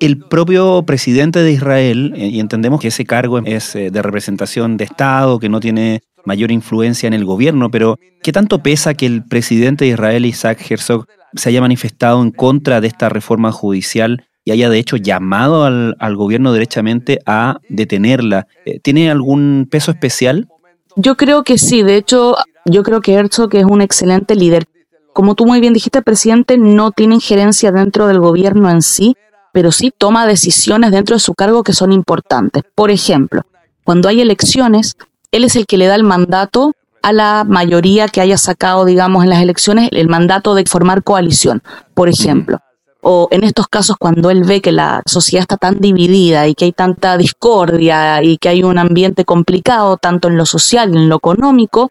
El 0.00 0.18
propio 0.18 0.84
presidente 0.84 1.42
de 1.42 1.52
Israel, 1.52 2.12
eh, 2.16 2.28
y 2.28 2.40
entendemos 2.40 2.80
que 2.80 2.88
ese 2.88 3.04
cargo 3.04 3.40
es 3.44 3.74
eh, 3.74 3.90
de 3.90 4.02
representación 4.02 4.76
de 4.76 4.84
Estado, 4.84 5.40
que 5.40 5.48
no 5.48 5.58
tiene 5.58 6.02
mayor 6.24 6.52
influencia 6.52 7.06
en 7.06 7.14
el 7.14 7.24
gobierno, 7.24 7.70
pero 7.70 7.98
¿qué 8.22 8.32
tanto 8.32 8.62
pesa 8.62 8.94
que 8.94 9.06
el 9.06 9.24
presidente 9.24 9.86
de 9.86 9.92
Israel, 9.92 10.24
Isaac 10.24 10.64
Herzog, 10.70 11.06
se 11.34 11.48
haya 11.48 11.60
manifestado 11.60 12.22
en 12.22 12.30
contra 12.30 12.80
de 12.80 12.88
esta 12.88 13.08
reforma 13.08 13.52
judicial 13.52 14.24
y 14.44 14.50
haya 14.50 14.70
de 14.70 14.78
hecho 14.78 14.96
llamado 14.96 15.64
al, 15.64 16.16
gobierno 16.16 16.52
derechamente 16.52 17.18
a 17.26 17.58
detenerla. 17.68 18.46
Eh, 18.64 18.80
¿Tiene 18.80 19.10
algún 19.10 19.68
peso 19.70 19.90
especial? 19.90 20.48
Yo 20.96 21.16
creo 21.16 21.44
que 21.44 21.58
sí, 21.58 21.82
de 21.82 21.96
hecho 21.96 22.34
yo 22.64 22.82
creo 22.82 23.00
que 23.00 23.12
Herzog 23.12 23.54
es 23.54 23.64
un 23.64 23.82
excelente 23.82 24.34
líder. 24.34 24.64
Como 25.12 25.34
tú 25.34 25.46
muy 25.46 25.60
bien 25.60 25.74
dijiste, 25.74 26.00
presidente 26.02 26.56
no 26.56 26.92
tiene 26.92 27.16
injerencia 27.16 27.72
dentro 27.72 28.06
del 28.06 28.20
gobierno 28.20 28.70
en 28.70 28.82
sí, 28.82 29.16
pero 29.52 29.72
sí 29.72 29.92
toma 29.96 30.26
decisiones 30.26 30.92
dentro 30.92 31.16
de 31.16 31.20
su 31.20 31.34
cargo 31.34 31.62
que 31.62 31.72
son 31.72 31.92
importantes. 31.92 32.62
Por 32.74 32.90
ejemplo, 32.90 33.42
cuando 33.84 34.08
hay 34.08 34.20
elecciones, 34.20 34.96
él 35.30 35.44
es 35.44 35.56
el 35.56 35.66
que 35.66 35.76
le 35.76 35.86
da 35.86 35.94
el 35.94 36.04
mandato 36.04 36.72
a 37.02 37.12
la 37.12 37.44
mayoría 37.44 38.08
que 38.08 38.20
haya 38.20 38.38
sacado, 38.38 38.84
digamos, 38.84 39.24
en 39.24 39.30
las 39.30 39.42
elecciones 39.42 39.88
el 39.92 40.08
mandato 40.08 40.54
de 40.54 40.64
formar 40.66 41.02
coalición, 41.02 41.62
por 41.94 42.08
ejemplo. 42.08 42.58
O 43.00 43.28
en 43.30 43.44
estos 43.44 43.68
casos 43.68 43.96
cuando 43.98 44.30
él 44.30 44.44
ve 44.44 44.60
que 44.60 44.72
la 44.72 45.02
sociedad 45.06 45.42
está 45.42 45.56
tan 45.56 45.78
dividida 45.78 46.48
y 46.48 46.54
que 46.54 46.64
hay 46.66 46.72
tanta 46.72 47.16
discordia 47.16 48.22
y 48.22 48.38
que 48.38 48.48
hay 48.48 48.62
un 48.62 48.76
ambiente 48.76 49.24
complicado 49.24 49.96
tanto 49.96 50.28
en 50.28 50.36
lo 50.36 50.46
social 50.46 50.92
y 50.92 50.98
en 50.98 51.08
lo 51.08 51.16
económico, 51.16 51.90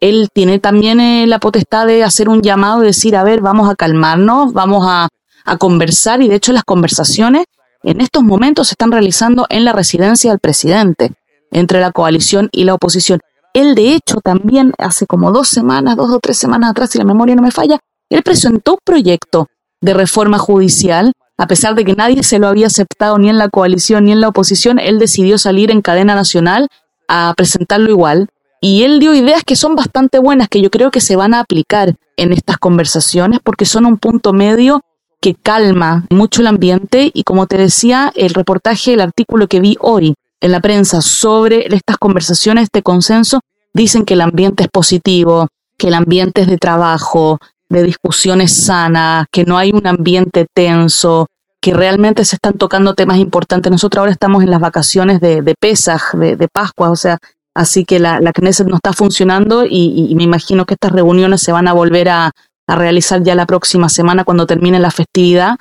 él 0.00 0.28
tiene 0.32 0.58
también 0.58 1.00
eh, 1.00 1.26
la 1.26 1.38
potestad 1.38 1.86
de 1.86 2.04
hacer 2.04 2.28
un 2.28 2.42
llamado 2.42 2.82
y 2.82 2.86
decir, 2.86 3.16
a 3.16 3.24
ver, 3.24 3.40
vamos 3.40 3.70
a 3.70 3.74
calmarnos, 3.74 4.52
vamos 4.52 4.84
a, 4.86 5.08
a 5.44 5.56
conversar 5.56 6.22
y 6.22 6.28
de 6.28 6.36
hecho 6.36 6.52
las 6.52 6.64
conversaciones 6.64 7.46
en 7.82 8.00
estos 8.00 8.22
momentos 8.22 8.68
se 8.68 8.74
están 8.74 8.92
realizando 8.92 9.46
en 9.48 9.64
la 9.64 9.72
residencia 9.72 10.30
del 10.30 10.40
presidente 10.40 11.12
entre 11.50 11.80
la 11.80 11.92
coalición 11.92 12.48
y 12.52 12.64
la 12.64 12.74
oposición. 12.74 13.20
Él, 13.58 13.74
de 13.74 13.92
hecho, 13.92 14.20
también 14.22 14.72
hace 14.78 15.04
como 15.04 15.32
dos 15.32 15.48
semanas, 15.48 15.96
dos 15.96 16.12
o 16.12 16.20
tres 16.20 16.38
semanas 16.38 16.70
atrás, 16.70 16.90
si 16.90 16.98
la 16.98 17.04
memoria 17.04 17.34
no 17.34 17.42
me 17.42 17.50
falla, 17.50 17.80
él 18.08 18.22
presentó 18.22 18.74
un 18.74 18.78
proyecto 18.84 19.48
de 19.80 19.94
reforma 19.94 20.38
judicial, 20.38 21.12
a 21.36 21.48
pesar 21.48 21.74
de 21.74 21.84
que 21.84 21.94
nadie 21.94 22.22
se 22.22 22.38
lo 22.38 22.46
había 22.46 22.68
aceptado 22.68 23.18
ni 23.18 23.28
en 23.28 23.36
la 23.36 23.48
coalición 23.48 24.04
ni 24.04 24.12
en 24.12 24.20
la 24.20 24.28
oposición, 24.28 24.78
él 24.78 25.00
decidió 25.00 25.38
salir 25.38 25.72
en 25.72 25.82
cadena 25.82 26.14
nacional 26.14 26.68
a 27.08 27.34
presentarlo 27.36 27.90
igual. 27.90 28.28
Y 28.60 28.84
él 28.84 29.00
dio 29.00 29.12
ideas 29.12 29.42
que 29.42 29.56
son 29.56 29.74
bastante 29.74 30.20
buenas, 30.20 30.48
que 30.48 30.60
yo 30.60 30.70
creo 30.70 30.92
que 30.92 31.00
se 31.00 31.16
van 31.16 31.34
a 31.34 31.40
aplicar 31.40 31.96
en 32.16 32.32
estas 32.32 32.58
conversaciones, 32.58 33.40
porque 33.42 33.64
son 33.64 33.86
un 33.86 33.98
punto 33.98 34.32
medio 34.32 34.82
que 35.20 35.34
calma 35.34 36.06
mucho 36.10 36.42
el 36.42 36.46
ambiente. 36.46 37.10
Y 37.12 37.24
como 37.24 37.48
te 37.48 37.56
decía, 37.56 38.12
el 38.14 38.34
reportaje, 38.34 38.94
el 38.94 39.00
artículo 39.00 39.48
que 39.48 39.58
vi 39.58 39.76
hoy 39.80 40.14
en 40.40 40.52
la 40.52 40.60
prensa 40.60 41.00
sobre 41.02 41.66
estas 41.74 41.98
conversaciones 41.98 42.68
de 42.72 42.82
consenso 42.82 43.40
dicen 43.74 44.04
que 44.04 44.14
el 44.14 44.20
ambiente 44.20 44.64
es 44.64 44.68
positivo, 44.68 45.48
que 45.76 45.88
el 45.88 45.94
ambiente 45.94 46.42
es 46.42 46.46
de 46.48 46.58
trabajo, 46.58 47.38
de 47.68 47.82
discusiones 47.82 48.52
sanas, 48.52 49.26
que 49.30 49.44
no 49.44 49.58
hay 49.58 49.70
un 49.72 49.86
ambiente 49.86 50.46
tenso, 50.52 51.26
que 51.60 51.72
realmente 51.72 52.24
se 52.24 52.36
están 52.36 52.54
tocando 52.54 52.94
temas 52.94 53.18
importantes. 53.18 53.70
Nosotros 53.70 54.00
ahora 54.00 54.12
estamos 54.12 54.42
en 54.42 54.50
las 54.50 54.60
vacaciones 54.60 55.20
de, 55.20 55.42
de 55.42 55.54
Pesaj, 55.58 56.14
de, 56.14 56.48
Pascua, 56.48 56.90
o 56.90 56.96
sea, 56.96 57.18
así 57.54 57.84
que 57.84 57.98
la, 57.98 58.20
la 58.20 58.32
Knesset 58.32 58.66
no 58.66 58.76
está 58.76 58.92
funcionando 58.92 59.64
y, 59.68 60.14
me 60.14 60.22
imagino 60.22 60.64
que 60.64 60.74
estas 60.74 60.92
reuniones 60.92 61.42
se 61.42 61.52
van 61.52 61.68
a 61.68 61.72
volver 61.72 62.08
a, 62.08 62.30
a 62.66 62.76
realizar 62.76 63.22
ya 63.22 63.34
la 63.34 63.46
próxima 63.46 63.88
semana 63.88 64.24
cuando 64.24 64.46
termine 64.46 64.78
la 64.78 64.90
festividad. 64.90 65.56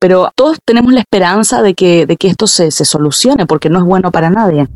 Pero 0.00 0.30
todos 0.34 0.58
tenemos 0.64 0.92
la 0.92 1.00
esperanza 1.00 1.62
de 1.62 1.74
que, 1.74 2.06
de 2.06 2.16
que 2.16 2.28
esto 2.28 2.48
se, 2.48 2.72
se 2.72 2.84
solucione, 2.84 3.46
porque 3.46 3.70
no 3.70 3.78
es 3.78 3.84
bueno 3.84 4.10
para 4.10 4.30
nadie. 4.30 4.66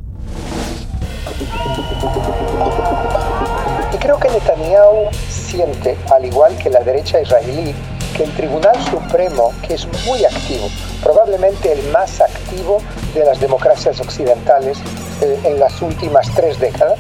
Netanyahu 4.37 5.09
siente, 5.31 5.97
al 6.12 6.26
igual 6.26 6.59
que 6.59 6.69
la 6.69 6.81
derecha 6.81 7.19
israelí, 7.23 7.75
que 8.14 8.25
el 8.25 8.33
Tribunal 8.35 8.76
Supremo, 8.90 9.50
que 9.66 9.75
es 9.75 9.88
muy 10.05 10.26
activo, 10.26 10.69
probablemente 11.02 11.73
el 11.73 11.83
más 11.88 12.21
activo 12.21 12.83
de 13.14 13.25
las 13.25 13.40
democracias 13.40 13.99
occidentales 13.99 14.76
eh, 15.23 15.40
en 15.45 15.59
las 15.59 15.81
últimas 15.81 16.31
tres 16.35 16.61
décadas, 16.61 16.99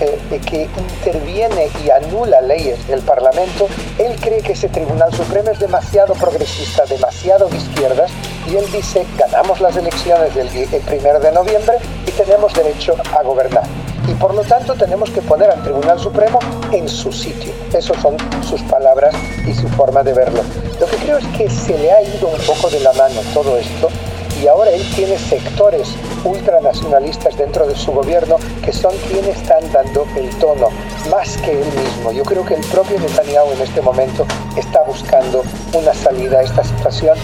eh, 0.00 0.40
que 0.48 0.68
interviene 0.78 1.68
y 1.84 1.90
anula 1.90 2.40
leyes 2.40 2.86
del 2.86 3.00
Parlamento, 3.00 3.66
él 3.98 4.14
cree 4.20 4.40
que 4.40 4.52
ese 4.52 4.68
Tribunal 4.68 5.12
Supremo 5.12 5.50
es 5.50 5.58
demasiado 5.58 6.14
progresista, 6.14 6.84
demasiado 6.84 7.48
de 7.48 7.56
izquierdas, 7.56 8.12
y 8.48 8.54
él 8.56 8.64
dice, 8.70 9.04
ganamos 9.18 9.60
las 9.60 9.76
elecciones 9.76 10.36
del 10.36 10.48
1 10.48 11.18
de 11.18 11.32
noviembre 11.32 11.78
y 12.06 12.12
tenemos 12.12 12.54
derecho 12.54 12.94
a 13.12 13.22
gobernar 13.24 13.64
y 14.10 14.14
por 14.14 14.34
lo 14.34 14.42
tanto 14.42 14.74
tenemos 14.74 15.08
que 15.10 15.22
poner 15.22 15.50
al 15.50 15.62
Tribunal 15.62 15.98
Supremo 15.98 16.40
en 16.72 16.88
su 16.88 17.12
sitio. 17.12 17.52
Esas 17.72 17.96
son 18.02 18.16
sus 18.42 18.60
palabras 18.62 19.14
y 19.46 19.54
su 19.54 19.68
forma 19.68 20.02
de 20.02 20.12
verlo. 20.12 20.42
Lo 20.80 20.86
que 20.86 20.96
creo 20.96 21.18
es 21.18 21.26
que 21.38 21.48
se 21.48 21.78
le 21.78 21.92
ha 21.92 22.02
ido 22.02 22.28
un 22.28 22.40
poco 22.40 22.68
de 22.70 22.80
la 22.80 22.92
mano 22.94 23.20
todo 23.32 23.56
esto 23.56 23.88
y 24.42 24.48
ahora 24.48 24.70
él 24.70 24.82
tiene 24.96 25.18
sectores 25.18 25.88
ultranacionalistas 26.24 27.36
dentro 27.36 27.66
de 27.66 27.76
su 27.76 27.92
gobierno 27.92 28.36
que 28.64 28.72
son 28.72 28.92
quienes 29.10 29.36
están 29.36 29.70
dando 29.72 30.06
el 30.16 30.28
tono 30.38 30.68
más 31.10 31.36
que 31.38 31.52
él 31.52 31.66
mismo. 31.66 32.10
Yo 32.10 32.24
creo 32.24 32.44
que 32.44 32.54
el 32.54 32.64
propio 32.66 32.98
Netanyahu 32.98 33.52
en 33.52 33.60
este 33.60 33.80
momento 33.80 34.26
está 34.56 34.82
buscando 34.82 35.44
una 35.74 35.94
salida 35.94 36.40
a 36.40 36.42
esta 36.42 36.64
situación 36.64 37.16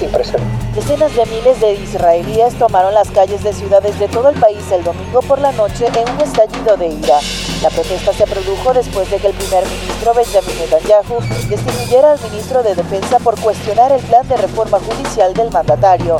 Decenas 0.00 1.14
de 1.14 1.26
miles 1.26 1.60
de 1.60 1.74
israelíes 1.74 2.58
tomaron 2.58 2.94
las 2.94 3.10
calles 3.10 3.44
de 3.44 3.52
ciudades 3.52 3.98
de 3.98 4.08
todo 4.08 4.30
el 4.30 4.40
país 4.40 4.64
el 4.72 4.82
domingo 4.82 5.20
por 5.20 5.38
la 5.38 5.52
noche 5.52 5.88
en 5.88 6.08
un 6.08 6.20
estallido 6.22 6.74
de 6.78 6.86
ira. 6.88 7.18
La 7.62 7.68
protesta 7.68 8.14
se 8.14 8.26
produjo 8.26 8.72
después 8.72 9.10
de 9.10 9.18
que 9.18 9.26
el 9.26 9.34
primer 9.34 9.62
ministro 9.66 10.14
Benjamin 10.14 10.58
Netanyahu 10.58 11.20
destituyera 11.50 12.12
al 12.12 12.20
ministro 12.22 12.62
de 12.62 12.74
Defensa 12.74 13.18
por 13.18 13.38
cuestionar 13.40 13.92
el 13.92 14.00
plan 14.00 14.26
de 14.26 14.38
reforma 14.38 14.78
judicial 14.78 15.34
del 15.34 15.50
mandatario. 15.50 16.16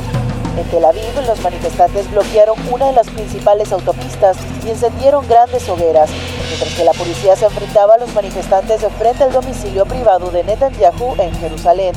En 0.55 0.69
Tel 0.69 0.85
Aviv, 0.85 1.25
los 1.25 1.41
manifestantes 1.41 2.11
bloquearon 2.11 2.59
una 2.69 2.85
de 2.85 2.93
las 2.93 3.09
principales 3.09 3.71
autopistas 3.71 4.37
y 4.63 4.69
encendieron 4.69 5.27
grandes 5.27 5.67
hogueras, 5.67 6.11
mientras 6.49 6.75
que 6.75 6.83
la 6.83 6.93
policía 6.93 7.35
se 7.35 7.45
enfrentaba 7.45 7.95
a 7.95 7.97
los 7.97 8.13
manifestantes 8.13 8.81
frente 8.99 9.23
al 9.23 9.31
domicilio 9.31 9.85
privado 9.87 10.29
de 10.29 10.43
Netanyahu 10.43 11.15
en 11.17 11.33
Jerusalén. 11.39 11.95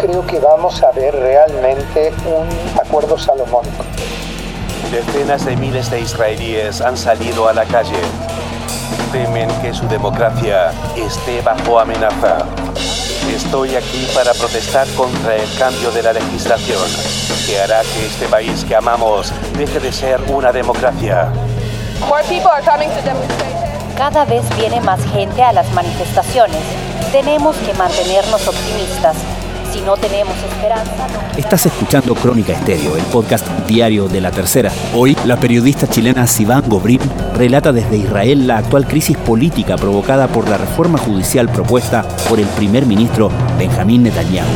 Creo 0.00 0.26
que 0.26 0.38
vamos 0.38 0.82
a 0.82 0.90
ver 0.92 1.14
realmente 1.14 2.10
un 2.24 2.48
acuerdo 2.80 3.18
salomónico. 3.18 3.84
Decenas 4.90 5.44
de 5.44 5.56
miles 5.56 5.90
de 5.90 6.00
israelíes 6.00 6.80
han 6.80 6.96
salido 6.96 7.48
a 7.48 7.52
la 7.52 7.66
calle. 7.66 8.00
Temen 9.12 9.50
que 9.60 9.74
su 9.74 9.86
democracia 9.88 10.72
esté 10.96 11.42
bajo 11.42 11.78
amenaza. 11.78 12.38
Estoy 13.30 13.76
aquí 13.76 14.08
para 14.14 14.32
protestar 14.32 14.88
contra 14.94 15.36
el 15.36 15.58
cambio 15.58 15.90
de 15.90 16.02
la 16.02 16.14
legislación, 16.14 16.88
que 17.46 17.60
hará 17.60 17.82
que 17.82 18.06
este 18.06 18.26
país 18.26 18.64
que 18.64 18.74
amamos 18.74 19.32
deje 19.58 19.80
de 19.80 19.92
ser 19.92 20.18
una 20.28 20.50
democracia. 20.50 21.30
Cada 23.96 24.24
vez 24.24 24.44
viene 24.56 24.80
más 24.80 25.04
gente 25.12 25.42
a 25.42 25.52
las 25.52 25.70
manifestaciones. 25.72 26.62
Tenemos 27.12 27.54
que 27.58 27.74
mantenernos 27.74 28.48
optimistas 28.48 29.16
si 29.72 29.80
no 29.82 29.96
tenemos 29.96 30.36
esperanza. 30.42 31.06
Estás 31.36 31.66
escuchando 31.66 32.14
Crónica 32.14 32.52
Estéreo, 32.52 32.96
el 32.96 33.04
podcast 33.04 33.46
diario 33.68 34.08
de 34.08 34.20
la 34.20 34.30
tercera. 34.30 34.72
Hoy, 34.94 35.16
la 35.24 35.38
periodista 35.38 35.86
chilena 35.86 36.26
Sivan 36.26 36.68
Gobrín 36.68 37.00
relata 37.36 37.72
desde 37.72 37.96
Israel 37.96 38.46
la 38.46 38.58
actual 38.58 38.86
crisis 38.86 39.16
política 39.16 39.76
provocada 39.76 40.26
por 40.26 40.48
la 40.48 40.58
reforma 40.58 40.98
judicial 40.98 41.48
propuesta 41.48 42.06
por 42.28 42.40
el 42.40 42.46
primer 42.48 42.84
ministro 42.84 43.30
Benjamín 43.58 44.02
Netanyahu. 44.02 44.48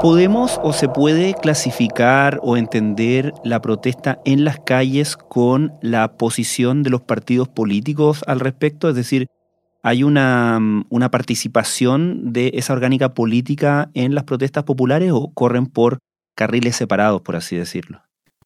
¿Podemos 0.00 0.58
o 0.64 0.72
se 0.72 0.88
puede 0.88 1.34
clasificar 1.34 2.40
o 2.42 2.56
entender 2.56 3.32
la 3.44 3.62
protesta 3.62 4.18
en 4.24 4.44
las 4.44 4.58
calles 4.58 5.16
con 5.16 5.74
la 5.80 6.16
posición 6.16 6.82
de 6.82 6.90
los 6.90 7.02
partidos 7.02 7.48
políticos 7.48 8.24
al 8.26 8.40
respecto? 8.40 8.88
Es 8.88 8.96
decir, 8.96 9.28
hay 9.82 10.04
una, 10.04 10.58
mm, 10.60 10.86
una, 10.90 11.10
participación 11.10 12.32
de 12.32 12.52
esa 12.54 12.72
orgánica 12.72 13.14
política 13.14 13.90
en 13.94 14.14
las 14.14 14.24
protestas 14.24 14.64
populares 14.64 15.10
o 15.12 15.32
corren 15.34 15.66
por 15.66 15.98
carriles 16.36 16.76
separados, 16.76 17.22
por 17.22 17.36
así 17.36 17.56
decirlo? 17.56 18.00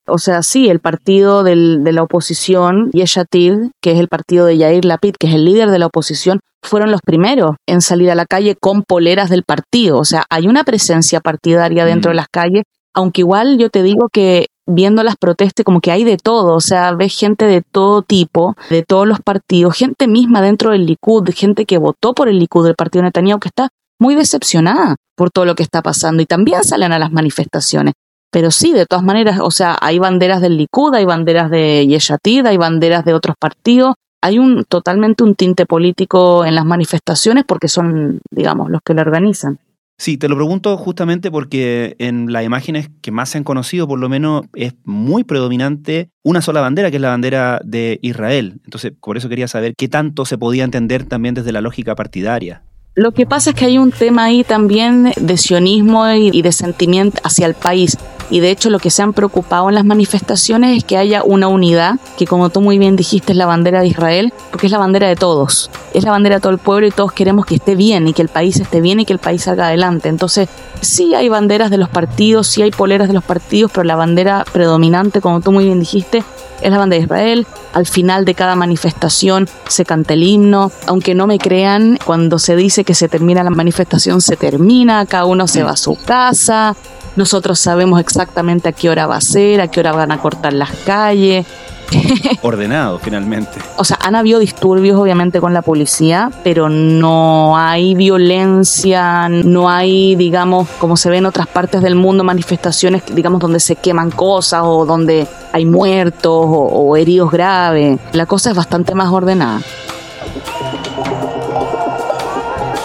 O 0.09 0.19
sea, 0.19 0.43
sí, 0.43 0.69
el 0.69 0.81
partido 0.81 1.43
del, 1.43 1.83
de 1.83 1.93
la 1.93 2.03
oposición, 2.03 2.91
Yeshatid, 2.93 3.55
que 3.83 3.93
es 3.93 3.99
el 3.99 4.09
partido 4.09 4.47
de 4.47 4.57
Yair 4.57 4.85
Lapid, 4.85 5.15
que 5.19 5.27
es 5.27 5.35
el 5.35 5.45
líder 5.45 5.71
de 5.71 5.81
la 5.81 5.87
oposición, 5.87 6.41
fueron 6.63 6.91
los 6.91 7.01
primeros 7.01 7.57
en 7.67 7.81
salir 7.81 8.11
a 8.11 8.15
la 8.15 8.25
calle 8.25 8.57
con 8.61 8.83
poleras 8.83 9.31
del 9.31 9.43
partido. 9.43 9.99
O 9.99 10.05
sea, 10.05 10.25
hay 10.31 10.47
una 10.47 10.65
presencia 10.65 11.21
partidaria 11.21 11.85
dentro 11.85 12.11
de 12.11 12.15
mm. 12.15 12.17
las 12.17 12.29
calles, 12.29 12.63
aunque 12.95 13.23
igual 13.23 13.59
yo 13.59 13.69
te 13.69 13.83
digo 13.83 14.09
que 14.13 14.47
viendo 14.67 15.03
las 15.03 15.17
protestas 15.17 15.65
como 15.65 15.81
que 15.81 15.93
hay 15.93 16.05
de 16.05 16.17
todo, 16.17 16.55
o 16.55 16.61
sea, 16.61 16.93
ves 16.93 17.17
gente 17.17 17.47
de 17.47 17.63
todo 17.63 18.03
tipo, 18.03 18.57
de 18.69 18.83
todos 18.83 19.07
los 19.07 19.21
partidos, 19.21 19.77
gente 19.77 20.09
misma 20.09 20.43
dentro 20.43 20.71
del 20.71 20.87
Likud, 20.87 21.31
gente 21.35 21.65
que 21.65 21.79
votó 21.79 22.15
por 22.15 22.29
el 22.29 22.39
Likud 22.39 22.67
del 22.67 22.75
partido 22.75 23.05
Netanyahu 23.05 23.41
que 23.41 23.49
está 23.49 23.69
muy 23.99 24.15
decepcionada 24.15 24.97
por 25.17 25.31
todo 25.31 25.45
lo 25.45 25.55
que 25.55 25.63
está 25.63 25.83
pasando 25.83 26.23
y 26.23 26.27
también 26.27 26.65
salen 26.65 26.93
a 26.93 26.99
las 26.99 27.13
manifestaciones. 27.13 27.95
Pero 28.31 28.51
sí, 28.51 28.73
de 28.73 28.87
todas 28.87 29.05
maneras, 29.05 29.39
o 29.41 29.51
sea, 29.51 29.79
hay 29.81 29.99
banderas 29.99 30.41
del 30.41 30.57
Likud, 30.57 30.95
hay 30.95 31.05
banderas 31.05 31.51
de 31.51 31.87
Yeshatid, 31.87 32.45
hay 32.45 32.57
banderas 32.57 33.05
de 33.05 33.15
otros 33.15 33.37
partidos, 33.39 33.95
hay 34.23 34.39
un 34.39 34.65
totalmente 34.65 35.23
un 35.23 35.37
tinte 35.37 35.65
político 35.65 36.45
en 36.45 36.55
las 36.55 36.65
manifestaciones 36.65 37.45
porque 37.47 37.69
son, 37.69 38.21
digamos, 38.31 38.71
los 38.71 38.83
que 38.85 38.95
lo 38.95 39.03
organizan. 39.03 39.59
Sí, 39.99 40.19
te 40.19 40.29
lo 40.29 40.37
pregunto 40.37 40.77
justamente 40.77 41.31
porque 41.31 41.97
en 41.99 42.31
las 42.31 42.45
imágenes 42.45 42.91
que 43.01 43.11
más 43.11 43.31
se 43.31 43.39
han 43.39 43.45
conocido, 43.45 43.89
por 43.89 43.99
lo 43.99 44.11
menos, 44.11 44.45
es 44.55 44.75
muy 44.85 45.25
predominante 45.25 46.11
una 46.23 46.43
sola 46.43 46.61
bandera, 46.61 46.91
que 46.91 46.97
es 46.97 47.03
la 47.03 47.09
bandera 47.09 47.61
de 47.65 47.99
Israel. 48.03 48.61
Entonces, 48.65 48.93
por 49.01 49.17
eso 49.17 49.31
quería 49.31 49.49
saber 49.49 49.73
qué 49.77 49.89
tanto 49.89 50.27
se 50.27 50.37
podía 50.37 50.65
entender 50.65 51.05
también 51.05 51.35
desde 51.35 51.51
la 51.53 51.63
lógica 51.63 51.95
partidaria. 51.95 52.63
Lo 52.99 53.13
que 53.13 53.27
pasa 53.27 53.51
es 53.51 53.57
que 53.57 53.67
hay 53.67 53.77
un 53.77 53.93
tema 53.93 54.25
ahí 54.25 54.43
también 54.43 55.13
de 55.21 55.37
sionismo 55.37 56.09
y 56.09 56.41
de 56.41 56.51
sentimiento 56.51 57.21
hacia 57.25 57.47
el 57.47 57.53
país. 57.53 57.99
Y 58.31 58.41
de 58.41 58.51
hecho 58.51 58.71
lo 58.71 58.79
que 58.79 58.89
se 58.89 59.03
han 59.03 59.13
preocupado 59.13 59.69
en 59.69 59.75
las 59.75 59.85
manifestaciones 59.85 60.79
es 60.79 60.85
que 60.85 60.97
haya 60.97 61.23
una 61.23 61.49
unidad, 61.49 61.97
que 62.17 62.27
como 62.27 62.49
tú 62.49 62.63
muy 62.63 62.79
bien 62.79 62.97
dijiste 62.97 63.33
es 63.33 63.37
la 63.37 63.45
bandera 63.45 63.81
de 63.81 63.89
Israel, 63.89 64.33
porque 64.51 64.65
es 64.65 64.73
la 64.73 64.79
bandera 64.79 65.09
de 65.09 65.15
todos. 65.15 65.71
Es 65.93 66.05
la 66.05 66.11
bandera 66.11 66.37
de 66.37 66.41
todo 66.41 66.53
el 66.53 66.59
pueblo 66.59 66.87
y 66.87 66.91
todos 66.91 67.13
queremos 67.13 67.45
que 67.45 67.57
esté 67.57 67.75
bien 67.75 68.09
y 68.09 68.15
que 68.15 68.23
el 68.23 68.29
país 68.29 68.59
esté 68.59 68.81
bien 68.81 68.99
y 68.99 69.05
que 69.05 69.13
el 69.13 69.19
país 69.19 69.43
salga 69.43 69.67
adelante. 69.67 70.09
Entonces 70.09 70.49
sí 70.81 71.15
hay 71.15 71.29
banderas 71.29 71.71
de 71.71 71.77
los 71.77 71.91
partidos, 71.91 72.47
sí 72.47 72.63
hay 72.63 72.71
poleras 72.71 73.09
de 73.09 73.15
los 73.15 73.25
partidos, 73.25 73.73
pero 73.73 73.85
la 73.85 73.97
bandera 73.97 74.43
predominante, 74.51 75.21
como 75.21 75.43
tú 75.43 75.53
muy 75.53 75.67
bien 75.67 75.81
dijiste, 75.81 76.25
es 76.61 76.71
la 76.71 76.79
bandera 76.79 77.01
de 77.01 77.05
Israel. 77.05 77.47
Al 77.73 77.87
final 77.87 78.25
de 78.25 78.35
cada 78.35 78.57
manifestación 78.57 79.49
se 79.69 79.85
canta 79.85 80.15
el 80.15 80.23
himno. 80.23 80.73
Aunque 80.87 81.15
no 81.15 81.27
me 81.27 81.39
crean, 81.39 81.99
cuando 82.05 82.39
se 82.39 82.57
dice 82.57 82.85
que 82.85 82.95
se 82.95 83.09
termina 83.09 83.43
la 83.43 83.51
manifestación, 83.51 84.21
se 84.21 84.37
termina, 84.37 85.07
cada 85.07 85.25
uno 85.27 85.47
se 85.47 85.63
va 85.63 85.73
a 85.73 85.77
su 85.77 85.97
casa. 85.97 86.77
Nosotros 87.17 87.59
sabemos 87.59 88.01
exactamente 88.01 88.69
a 88.69 88.73
qué 88.73 88.91
hora 88.91 89.07
va 89.07 89.17
a 89.17 89.21
ser, 89.21 89.61
a 89.61 89.69
qué 89.69 89.81
hora 89.81 89.93
van 89.93 90.13
a 90.13 90.19
cortar 90.19 90.53
las 90.53 90.71
calles. 90.85 91.47
Ordenado, 92.43 92.99
finalmente. 92.99 93.59
O 93.77 93.85
sea, 93.85 93.99
han 94.01 94.15
habido 94.15 94.39
disturbios, 94.39 94.99
obviamente, 94.99 95.41
con 95.41 95.55
la 95.55 95.63
policía, 95.63 96.31
pero 96.43 96.69
no 96.69 97.57
hay 97.57 97.95
violencia, 97.95 99.29
no 99.29 99.71
hay, 99.71 100.17
digamos, 100.17 100.69
como 100.79 100.97
se 100.97 101.11
ve 101.11 101.19
en 101.19 101.27
otras 101.27 101.47
partes 101.47 101.83
del 101.83 101.95
mundo, 101.95 102.25
manifestaciones, 102.25 103.03
digamos, 103.13 103.41
donde 103.41 103.61
se 103.61 103.77
queman 103.77 104.11
cosas 104.11 104.63
o 104.65 104.85
donde 104.85 105.27
hay 105.53 105.65
muertos 105.65 106.47
o, 106.49 106.97
heridos 106.97 107.31
graves. 107.31 107.99
La 108.13 108.27
cosa 108.27 108.51
es 108.51 108.57
bastante 108.57 108.95
más 108.95 109.11
ordenada. 109.11 109.61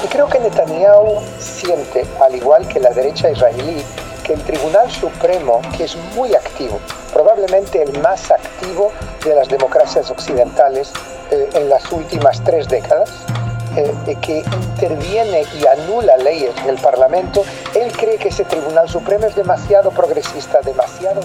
Y 0.03 0.07
creo 0.07 0.27
que 0.27 0.39
Netanyahu 0.39 1.19
siente, 1.39 2.05
al 2.23 2.35
igual 2.35 2.67
que 2.67 2.79
la 2.79 2.91
derecha 2.91 3.29
israelí, 3.29 3.77
que 4.23 4.33
el 4.33 4.41
Tribunal 4.41 4.89
Supremo, 4.91 5.61
que 5.75 5.85
es 5.85 5.97
muy 6.15 6.33
activo, 6.33 6.79
probablemente 7.31 7.81
el 7.81 7.99
más 8.01 8.29
activo 8.31 8.91
de 9.23 9.35
las 9.35 9.47
democracias 9.47 10.09
occidentales 10.11 10.91
eh, 11.31 11.49
en 11.53 11.69
las 11.69 11.89
últimas 11.91 12.43
tres 12.43 12.67
décadas, 12.67 13.09
eh, 13.77 14.17
que 14.21 14.39
interviene 14.39 15.45
y 15.57 15.65
anula 15.65 16.17
leyes 16.17 16.53
del 16.65 16.75
Parlamento, 16.75 17.43
él 17.73 17.91
cree 17.93 18.17
que 18.17 18.27
ese 18.27 18.43
Tribunal 18.43 18.89
Supremo 18.89 19.27
es 19.27 19.35
demasiado 19.35 19.91
progresista, 19.91 20.59
demasiado 20.65 21.21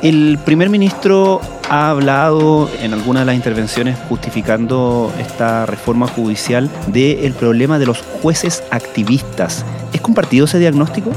El 0.00 0.38
primer 0.42 0.70
ministro 0.70 1.42
ha 1.68 1.90
hablado 1.90 2.70
en 2.80 2.94
algunas 2.94 3.22
de 3.22 3.26
las 3.26 3.34
intervenciones 3.34 3.98
justificando 4.08 5.12
esta 5.18 5.66
reforma 5.66 6.08
judicial 6.08 6.70
del 6.86 7.34
problema 7.34 7.78
de 7.78 7.84
los 7.84 8.02
jueces 8.22 8.62
activistas. 8.70 9.64
¿Es 9.92 10.00
compartido 10.00 10.46
ese 10.46 10.58
diagnóstico? 10.58 11.10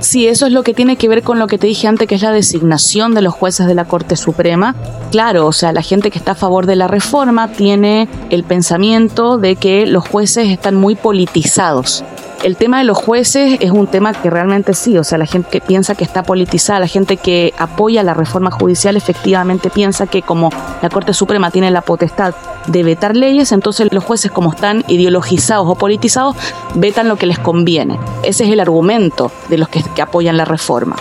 Sí, 0.00 0.26
eso 0.26 0.46
es 0.46 0.52
lo 0.52 0.62
que 0.62 0.72
tiene 0.72 0.96
que 0.96 1.08
ver 1.08 1.22
con 1.22 1.38
lo 1.38 1.46
que 1.46 1.58
te 1.58 1.66
dije 1.66 1.86
antes, 1.86 2.08
que 2.08 2.14
es 2.14 2.22
la 2.22 2.32
designación 2.32 3.14
de 3.14 3.20
los 3.20 3.34
jueces 3.34 3.66
de 3.66 3.74
la 3.74 3.84
Corte 3.84 4.16
Suprema. 4.16 4.74
Claro, 5.10 5.46
o 5.46 5.52
sea, 5.52 5.72
la 5.72 5.82
gente 5.82 6.10
que 6.10 6.18
está 6.18 6.32
a 6.32 6.34
favor 6.34 6.66
de 6.66 6.74
la 6.74 6.88
reforma 6.88 7.52
tiene 7.52 8.08
el 8.30 8.42
pensamiento 8.44 9.36
de 9.36 9.56
que 9.56 9.86
los 9.86 10.08
jueces 10.08 10.48
están 10.48 10.74
muy 10.74 10.94
politizados 10.94 12.02
el 12.42 12.56
tema 12.56 12.78
de 12.78 12.84
los 12.84 12.96
jueces 12.96 13.58
es 13.60 13.70
un 13.70 13.86
tema 13.86 14.12
que 14.12 14.30
realmente 14.30 14.74
sí, 14.74 14.96
o 14.96 15.04
sea, 15.04 15.18
la 15.18 15.26
gente 15.26 15.48
que 15.50 15.60
piensa 15.60 15.94
que 15.94 16.04
está 16.04 16.22
politizada, 16.22 16.80
la 16.80 16.86
gente 16.86 17.16
que 17.16 17.52
apoya 17.58 18.02
la 18.02 18.14
reforma 18.14 18.50
judicial 18.50 18.96
efectivamente 18.96 19.70
piensa 19.70 20.06
que 20.06 20.22
como 20.22 20.50
la 20.82 20.88
Corte 20.88 21.12
Suprema 21.12 21.50
tiene 21.50 21.70
la 21.70 21.82
potestad 21.82 22.34
de 22.66 22.82
vetar 22.82 23.16
leyes, 23.16 23.52
entonces 23.52 23.92
los 23.92 24.04
jueces 24.04 24.30
como 24.30 24.52
están 24.52 24.84
ideologizados 24.88 25.66
o 25.68 25.74
politizados, 25.74 26.36
vetan 26.74 27.08
lo 27.08 27.16
que 27.16 27.26
les 27.26 27.38
conviene. 27.38 27.98
Ese 28.22 28.44
es 28.44 28.50
el 28.50 28.60
argumento 28.60 29.30
de 29.48 29.58
los 29.58 29.68
que, 29.68 29.82
apoyan 30.00 30.36
la 30.36 30.46
reforma. 30.46 30.96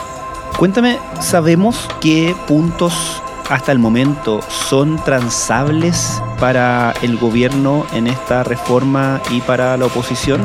Cuéntame, 0.58 0.98
¿sabemos 1.22 1.88
qué 2.02 2.36
puntos 2.48 3.22
hasta 3.50 3.72
el 3.72 3.80
momento 3.80 4.42
son 4.48 5.04
transables 5.04 6.22
para 6.40 6.94
el 7.02 7.18
gobierno 7.18 7.86
en 7.94 8.08
esta 8.08 8.44
reforma 8.44 9.22
y 9.32 9.42
para 9.42 9.76
la 9.76 9.86
oposición? 9.86 10.42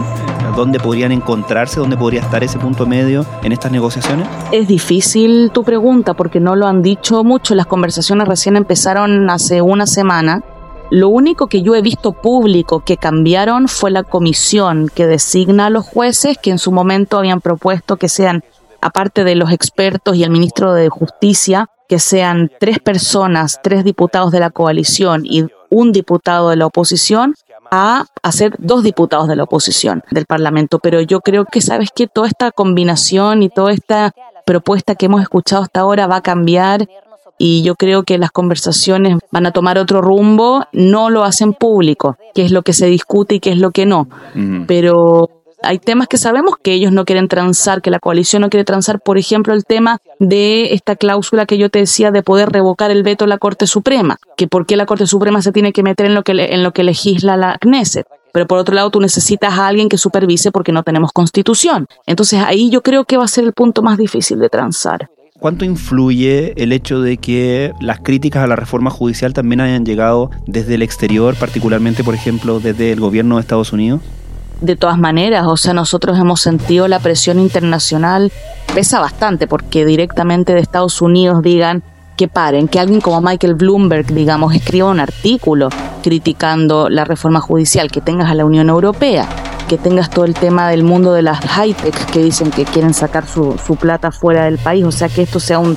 ¿Dónde 0.56 0.78
podrían 0.80 1.12
encontrarse? 1.12 1.80
¿Dónde 1.80 1.96
podría 1.96 2.20
estar 2.20 2.42
ese 2.42 2.58
punto 2.58 2.86
medio 2.86 3.26
en 3.42 3.52
estas 3.52 3.72
negociaciones? 3.72 4.26
Es 4.52 4.66
difícil 4.68 5.50
tu 5.52 5.64
pregunta 5.64 6.14
porque 6.14 6.40
no 6.40 6.56
lo 6.56 6.66
han 6.66 6.82
dicho 6.82 7.24
mucho. 7.24 7.54
Las 7.54 7.66
conversaciones 7.66 8.26
recién 8.26 8.56
empezaron 8.56 9.28
hace 9.30 9.62
una 9.62 9.86
semana. 9.86 10.42
Lo 10.90 11.08
único 11.08 11.48
que 11.48 11.62
yo 11.62 11.74
he 11.74 11.82
visto 11.82 12.12
público 12.12 12.80
que 12.80 12.96
cambiaron 12.96 13.68
fue 13.68 13.90
la 13.90 14.04
comisión 14.04 14.90
que 14.94 15.06
designa 15.06 15.66
a 15.66 15.70
los 15.70 15.84
jueces 15.84 16.38
que 16.38 16.50
en 16.50 16.58
su 16.58 16.72
momento 16.72 17.18
habían 17.18 17.40
propuesto 17.40 17.96
que 17.96 18.08
sean, 18.08 18.44
aparte 18.80 19.24
de 19.24 19.34
los 19.34 19.50
expertos 19.50 20.14
y 20.16 20.24
el 20.24 20.30
ministro 20.30 20.72
de 20.72 20.88
Justicia, 20.88 21.68
que 21.94 22.00
sean 22.00 22.50
tres 22.59 22.80
personas, 22.80 23.61
tres 23.62 23.85
diputados 23.85 24.33
de 24.33 24.40
la 24.40 24.50
coalición 24.50 25.22
y 25.24 25.46
un 25.70 25.92
diputado 25.92 26.50
de 26.50 26.57
la 26.57 26.66
oposición, 26.66 27.37
a 27.70 28.07
hacer 28.20 28.57
dos 28.59 28.83
diputados 28.83 29.28
de 29.28 29.37
la 29.37 29.44
oposición 29.44 30.02
del 30.11 30.26
Parlamento. 30.26 30.80
Pero 30.80 31.00
yo 31.00 31.20
creo 31.20 31.44
que, 31.44 31.61
¿sabes 31.61 31.90
que 31.94 32.09
Toda 32.09 32.26
esta 32.26 32.50
combinación 32.50 33.44
y 33.44 33.48
toda 33.48 33.72
esta 33.72 34.12
propuesta 34.44 34.96
que 34.96 35.07
hemos 35.07 35.22
escuchado 35.22 35.62
hasta 35.62 35.80
ahora 35.80 36.09
va 36.09 36.16
a 36.16 36.20
cambiar 36.20 36.88
y 37.38 37.62
yo 37.62 37.76
creo 37.76 38.02
que 38.02 38.18
las 38.18 38.33
conversaciones 38.33 39.18
van 39.30 39.46
a 39.46 39.52
tomar 39.52 39.78
otro 39.78 40.00
rumbo, 40.00 40.64
no 40.72 41.11
lo 41.11 41.22
hacen 41.22 41.52
público, 41.52 42.16
qué 42.35 42.44
es 42.44 42.50
lo 42.50 42.62
que 42.62 42.72
se 42.72 42.87
discute 42.87 43.37
y 43.37 43.40
qué 43.40 43.52
es 43.52 43.59
lo 43.59 43.70
que 43.70 43.87
no. 43.87 44.09
Pero 44.66 45.43
hay 45.64 45.79
temas 45.79 46.09
que 46.09 46.18
sabemos 46.18 46.55
que 46.62 46.72
ellos 46.72 46.92
no 46.92 47.05
quieren 47.05 47.29
transar, 47.29 47.83
que 47.83 47.90
la 47.90 47.98
coalición 47.98 48.42
no 48.42 48.50
quiere 48.50 48.64
transar, 48.64 49.00
por 49.00 49.18
ejemplo, 49.18 49.55
el 49.55 49.64
tema 49.64 49.98
de 50.18 50.74
esta 50.74 50.96
cláusula 50.96 51.46
que 51.46 51.59
yo 51.59 51.70
te 51.70 51.81
decía 51.81 52.11
de 52.11 52.22
poder 52.22 52.50
revocar 52.50 52.90
el 52.90 53.03
veto 53.03 53.24
de 53.24 53.31
la 53.31 53.38
Corte 53.38 53.66
Suprema, 53.66 54.18
que 54.37 54.46
por 54.46 54.66
qué 54.66 54.77
la 54.77 54.87
Corte 54.87 55.07
Suprema 55.07 55.42
se 55.42 55.53
tiene 55.53 55.72
que 55.72 55.83
meter 55.83 56.07
en 56.07 56.14
lo 56.14 56.22
que, 56.22 56.33
en 56.33 56.62
lo 56.62 56.72
que 56.72 56.85
legisla 56.85 57.37
la 57.37 57.59
Knesset. 57.61 58.07
Pero 58.33 58.46
por 58.46 58.59
otro 58.59 58.74
lado, 58.74 58.90
tú 58.90 59.00
necesitas 59.00 59.55
a 59.55 59.68
alguien 59.68 59.88
que 59.88 59.96
supervise 59.96 60.50
porque 60.50 60.72
no 60.72 60.83
tenemos 60.83 61.12
constitución. 61.12 61.87
Entonces 62.07 62.40
ahí 62.44 62.68
yo 62.68 62.83
creo 62.83 63.05
que 63.05 63.16
va 63.16 63.24
a 63.24 63.29
ser 63.29 63.44
el 63.44 63.53
punto 63.53 63.83
más 63.83 63.96
difícil 63.96 64.40
de 64.40 64.48
transar. 64.48 65.09
¿Cuánto 65.38 65.64
influye 65.64 66.55
el 66.57 66.72
hecho 66.72 67.00
de 67.00 67.16
que 67.18 67.72
las 67.81 68.00
críticas 68.00 68.42
a 68.42 68.46
la 68.46 68.57
reforma 68.57 68.90
judicial 68.90 69.35
también 69.35 69.61
hayan 69.61 69.85
llegado 69.85 70.31
desde 70.46 70.77
el 70.77 70.83
exterior, 70.83 71.35
particularmente, 71.35 72.03
por 72.03 72.14
ejemplo, 72.14 72.61
desde 72.61 72.92
el 72.92 73.00
gobierno 73.00 73.37
de 73.37 73.42
Estados 73.42 73.72
Unidos? 73.72 74.00
De 74.64 74.77
todas 74.77 74.98
maneras, 74.98 75.46
o 75.46 75.57
sea, 75.57 75.74
nosotros 75.74 76.18
hemos 76.18 76.40
sentido 76.40 76.88
la 76.88 76.98
presión 76.98 77.38
internacional, 77.38 78.33
pesa 78.74 78.98
bastante 79.00 79.46
porque 79.46 79.85
directamente 79.85 80.55
de 80.55 80.61
Estados 80.61 81.03
Unidos 81.03 81.42
digan 81.42 81.83
que 82.16 82.29
paren, 82.29 82.68
que 82.68 82.81
alguien 82.81 83.00
como 83.00 83.20
Michael 83.20 83.55
Bloomberg, 83.55 84.07
digamos, 84.07 84.55
escriba 84.55 84.88
un 84.88 85.00
artículo 85.00 85.68
criticando 86.03 86.88
la 86.88 87.05
reforma 87.05 87.40
judicial, 87.40 87.90
que 87.90 88.00
tengas 88.00 88.31
a 88.31 88.35
la 88.35 88.44
Unión 88.44 88.68
Europea, 88.68 89.29
que 89.68 89.79
tengas 89.79 90.11
todo 90.11 90.24
el 90.24 90.35
tema 90.35 90.68
del 90.68 90.85
mundo 90.85 91.12
de 91.12 91.22
las 91.22 91.40
high-tech 91.40 92.11
que 92.11 92.22
dicen 92.22 92.50
que 92.50 92.64
quieren 92.64 92.94
sacar 92.94 93.27
su, 93.27 93.57
su 93.64 93.77
plata 93.77 94.12
fuera 94.12 94.44
del 94.44 94.59
país, 94.59 94.85
o 94.85 94.92
sea, 94.92 95.09
que 95.09 95.22
esto 95.22 95.40
sea 95.40 95.59
un 95.59 95.77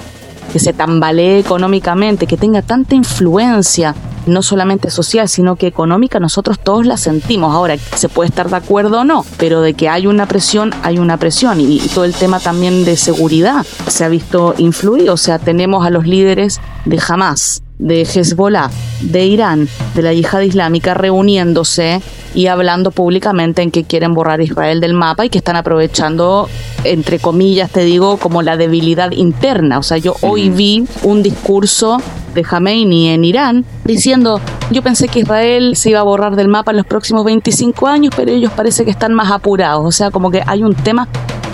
que 0.52 0.60
se 0.60 0.74
tambalee 0.74 1.40
económicamente, 1.40 2.28
que 2.28 2.38
tenga 2.38 2.62
tanta 2.62 2.96
influencia 2.96 3.96
no 4.28 4.42
solamente 4.42 4.90
social, 4.90 5.30
sino 5.30 5.56
que 5.56 5.68
económica, 5.68 6.20
nosotros 6.20 6.60
todos 6.60 6.86
la 6.86 6.98
sentimos. 6.98 7.54
Ahora, 7.54 7.78
se 7.78 8.10
puede 8.10 8.30
estar 8.30 8.50
de 8.50 8.58
acuerdo 8.58 9.02
o 9.02 9.04
no, 9.04 9.26
pero 9.38 9.62
de 9.62 9.74
que 9.74 9.90
hay 9.90 10.06
una 10.08 10.28
presión, 10.28 10.72
hay 10.84 11.00
una 11.00 11.18
presión. 11.18 11.60
Y, 11.62 11.80
todo 11.94 12.04
el 12.06 12.14
tema 12.14 12.40
también 12.40 12.86
de 12.86 12.98
seguridad 12.98 13.66
se 13.88 14.04
ha 14.04 14.10
visto 14.10 14.54
influir. 14.58 15.10
O 15.10 15.18
sea, 15.18 15.40
tenemos 15.40 15.86
a 15.86 15.90
los 15.90 16.06
líderes 16.06 16.60
de 16.86 17.02
Hamas, 17.08 17.64
de 17.80 18.02
Hezbollah, 18.02 18.70
de 19.02 19.26
Irán, 19.26 19.68
de 19.96 20.02
la 20.02 20.14
yihad 20.14 20.42
islámica 20.42 20.94
reuniéndose 20.94 22.02
y 22.34 22.48
hablando 22.48 22.92
públicamente 22.92 23.62
en 23.62 23.72
que 23.72 23.84
quieren 23.84 24.14
borrar 24.14 24.42
Israel 24.42 24.80
del 24.80 24.94
mapa 24.94 25.26
y 25.26 25.30
que 25.30 25.38
están 25.38 25.56
aprovechando, 25.56 26.50
entre 26.84 27.20
comillas, 27.20 27.72
te 27.72 27.82
digo, 27.82 28.18
como 28.18 28.42
la 28.42 28.58
debilidad 28.58 29.12
interna. 29.12 29.80
O 29.80 29.84
sea, 29.84 29.98
yo 29.98 30.16
hoy 30.22 30.50
vi 30.50 30.86
un 31.04 31.24
discurso 31.24 31.98
de 32.34 32.44
Jameini 32.44 33.10
en 33.10 33.26
Irán 33.26 33.66
diciendo, 33.84 34.40
yo 34.70 34.84
pensé 34.84 35.08
que 35.08 35.20
Israel 35.20 35.76
se 35.76 35.90
iba 35.90 36.00
a 36.00 36.04
borrar 36.04 36.36
del 36.36 36.48
mapa 36.48 36.72
en 36.72 36.78
los 36.78 36.86
próximos 36.86 37.26
25 37.26 37.88
años, 37.88 38.14
pero 38.16 38.32
ellos 38.32 38.52
parece 38.56 38.86
que 38.86 38.92
están 38.92 39.14
más 39.14 39.32
apurados. 39.32 39.86
O 39.86 39.92
sea, 39.92 40.12
como 40.12 40.30
que 40.30 40.44
hay 40.46 40.64
un 40.64 40.76
tema 40.76 41.08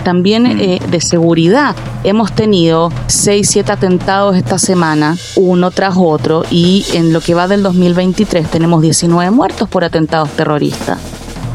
también 0.04 0.44
mm. 0.44 0.60
eh, 0.60 0.80
de 0.88 1.00
seguridad. 1.00 1.74
Hemos 2.04 2.32
tenido 2.32 2.92
6, 3.08 3.48
7 3.50 3.72
atentados 3.72 4.36
esta 4.36 4.58
semana, 4.58 5.16
uno 5.36 5.70
tras 5.70 5.94
otro, 5.96 6.44
y 6.50 6.86
en 6.92 7.12
lo 7.12 7.20
que 7.20 7.34
va 7.34 7.48
del 7.48 7.62
2023 7.62 8.48
tenemos 8.48 8.82
19 8.82 9.30
muertos 9.32 9.68
por 9.68 9.82
atentados 9.82 10.28
terroristas. 10.30 10.98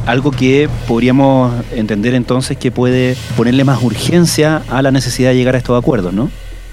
Algo 0.05 0.31
que 0.31 0.67
podríamos 0.87 1.53
entender 1.71 2.15
entonces 2.15 2.57
que 2.57 2.71
puede 2.71 3.15
ponerle 3.37 3.63
más 3.63 3.81
urgencia 3.83 4.63
a 4.69 4.81
la 4.81 4.91
necesidad 4.91 5.29
de 5.29 5.35
llegar 5.35 5.55
a 5.55 5.59
estos 5.59 5.77
acuerdos, 5.77 6.13
¿no? 6.13 6.29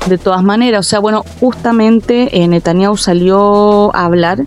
De 0.09 0.19
todas 0.19 0.43
maneras, 0.43 0.87
o 0.87 0.89
sea, 0.89 1.01
bueno, 1.01 1.25
justamente 1.41 2.41
eh, 2.43 2.49
Netanyahu 2.49 2.97
salió 2.97 3.95
a 3.95 4.05
hablar 4.05 4.45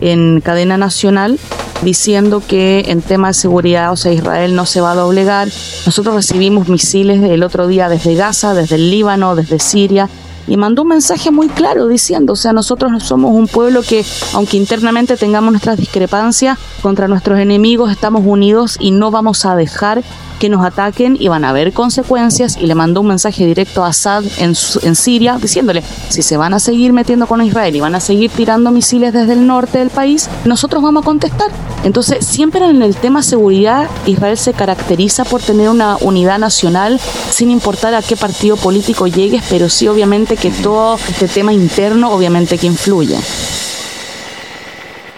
en 0.00 0.40
cadena 0.40 0.76
nacional 0.76 1.38
diciendo 1.82 2.42
que 2.46 2.84
en 2.88 3.02
tema 3.02 3.28
de 3.28 3.34
seguridad, 3.34 3.92
o 3.92 3.96
sea, 3.96 4.12
Israel 4.12 4.54
no 4.54 4.66
se 4.66 4.80
va 4.80 4.92
a 4.92 4.94
doblegar. 4.94 5.48
Nosotros 5.86 6.14
recibimos 6.14 6.68
misiles 6.68 7.22
el 7.22 7.42
otro 7.42 7.66
día 7.66 7.88
desde 7.88 8.14
Gaza, 8.14 8.54
desde 8.54 8.76
el 8.76 8.90
Líbano, 8.90 9.34
desde 9.34 9.58
Siria, 9.58 10.08
y 10.46 10.56
mandó 10.56 10.82
un 10.82 10.88
mensaje 10.88 11.30
muy 11.30 11.48
claro 11.48 11.86
diciendo, 11.86 12.32
o 12.32 12.36
sea, 12.36 12.52
nosotros 12.52 12.90
no 12.90 13.00
somos 13.00 13.32
un 13.32 13.46
pueblo 13.46 13.82
que, 13.82 14.04
aunque 14.32 14.56
internamente 14.56 15.16
tengamos 15.16 15.52
nuestras 15.52 15.76
discrepancias 15.76 16.58
contra 16.82 17.08
nuestros 17.08 17.38
enemigos, 17.38 17.90
estamos 17.92 18.22
unidos 18.24 18.76
y 18.80 18.90
no 18.90 19.10
vamos 19.10 19.44
a 19.44 19.54
dejar 19.54 20.02
que 20.42 20.48
nos 20.48 20.64
ataquen 20.64 21.16
y 21.20 21.28
van 21.28 21.44
a 21.44 21.50
haber 21.50 21.72
consecuencias 21.72 22.56
y 22.60 22.66
le 22.66 22.74
mandó 22.74 23.00
un 23.00 23.06
mensaje 23.06 23.46
directo 23.46 23.84
a 23.84 23.90
Assad 23.90 24.24
en, 24.38 24.54
en 24.82 24.96
Siria 24.96 25.38
diciéndole, 25.40 25.84
si 26.08 26.22
se 26.22 26.36
van 26.36 26.52
a 26.52 26.58
seguir 26.58 26.92
metiendo 26.92 27.28
con 27.28 27.40
Israel 27.42 27.76
y 27.76 27.78
van 27.78 27.94
a 27.94 28.00
seguir 28.00 28.28
tirando 28.28 28.72
misiles 28.72 29.12
desde 29.12 29.34
el 29.34 29.46
norte 29.46 29.78
del 29.78 29.90
país, 29.90 30.28
nosotros 30.44 30.82
vamos 30.82 31.04
a 31.04 31.04
contestar. 31.04 31.48
Entonces, 31.84 32.26
siempre 32.26 32.68
en 32.68 32.82
el 32.82 32.96
tema 32.96 33.22
seguridad, 33.22 33.88
Israel 34.04 34.36
se 34.36 34.52
caracteriza 34.52 35.24
por 35.24 35.40
tener 35.40 35.68
una 35.68 35.96
unidad 36.00 36.40
nacional 36.40 36.98
sin 37.30 37.48
importar 37.48 37.94
a 37.94 38.02
qué 38.02 38.16
partido 38.16 38.56
político 38.56 39.06
llegues, 39.06 39.44
pero 39.48 39.68
sí 39.68 39.86
obviamente 39.86 40.36
que 40.36 40.50
todo 40.50 40.96
este 40.96 41.28
tema 41.28 41.52
interno 41.52 42.10
obviamente 42.10 42.58
que 42.58 42.66
influye. 42.66 43.16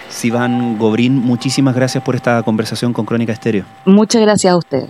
Sivan 0.07 0.77
Gobrín, 0.77 1.19
muchísimas 1.19 1.73
gracias 1.73 2.03
por 2.03 2.13
esta 2.13 2.43
conversación 2.43 2.93
con 2.93 3.07
Crónica 3.07 3.33
Estéreo. 3.33 3.65
Muchas 3.85 4.21
gracias 4.21 4.53
a 4.53 4.57
usted. 4.57 4.89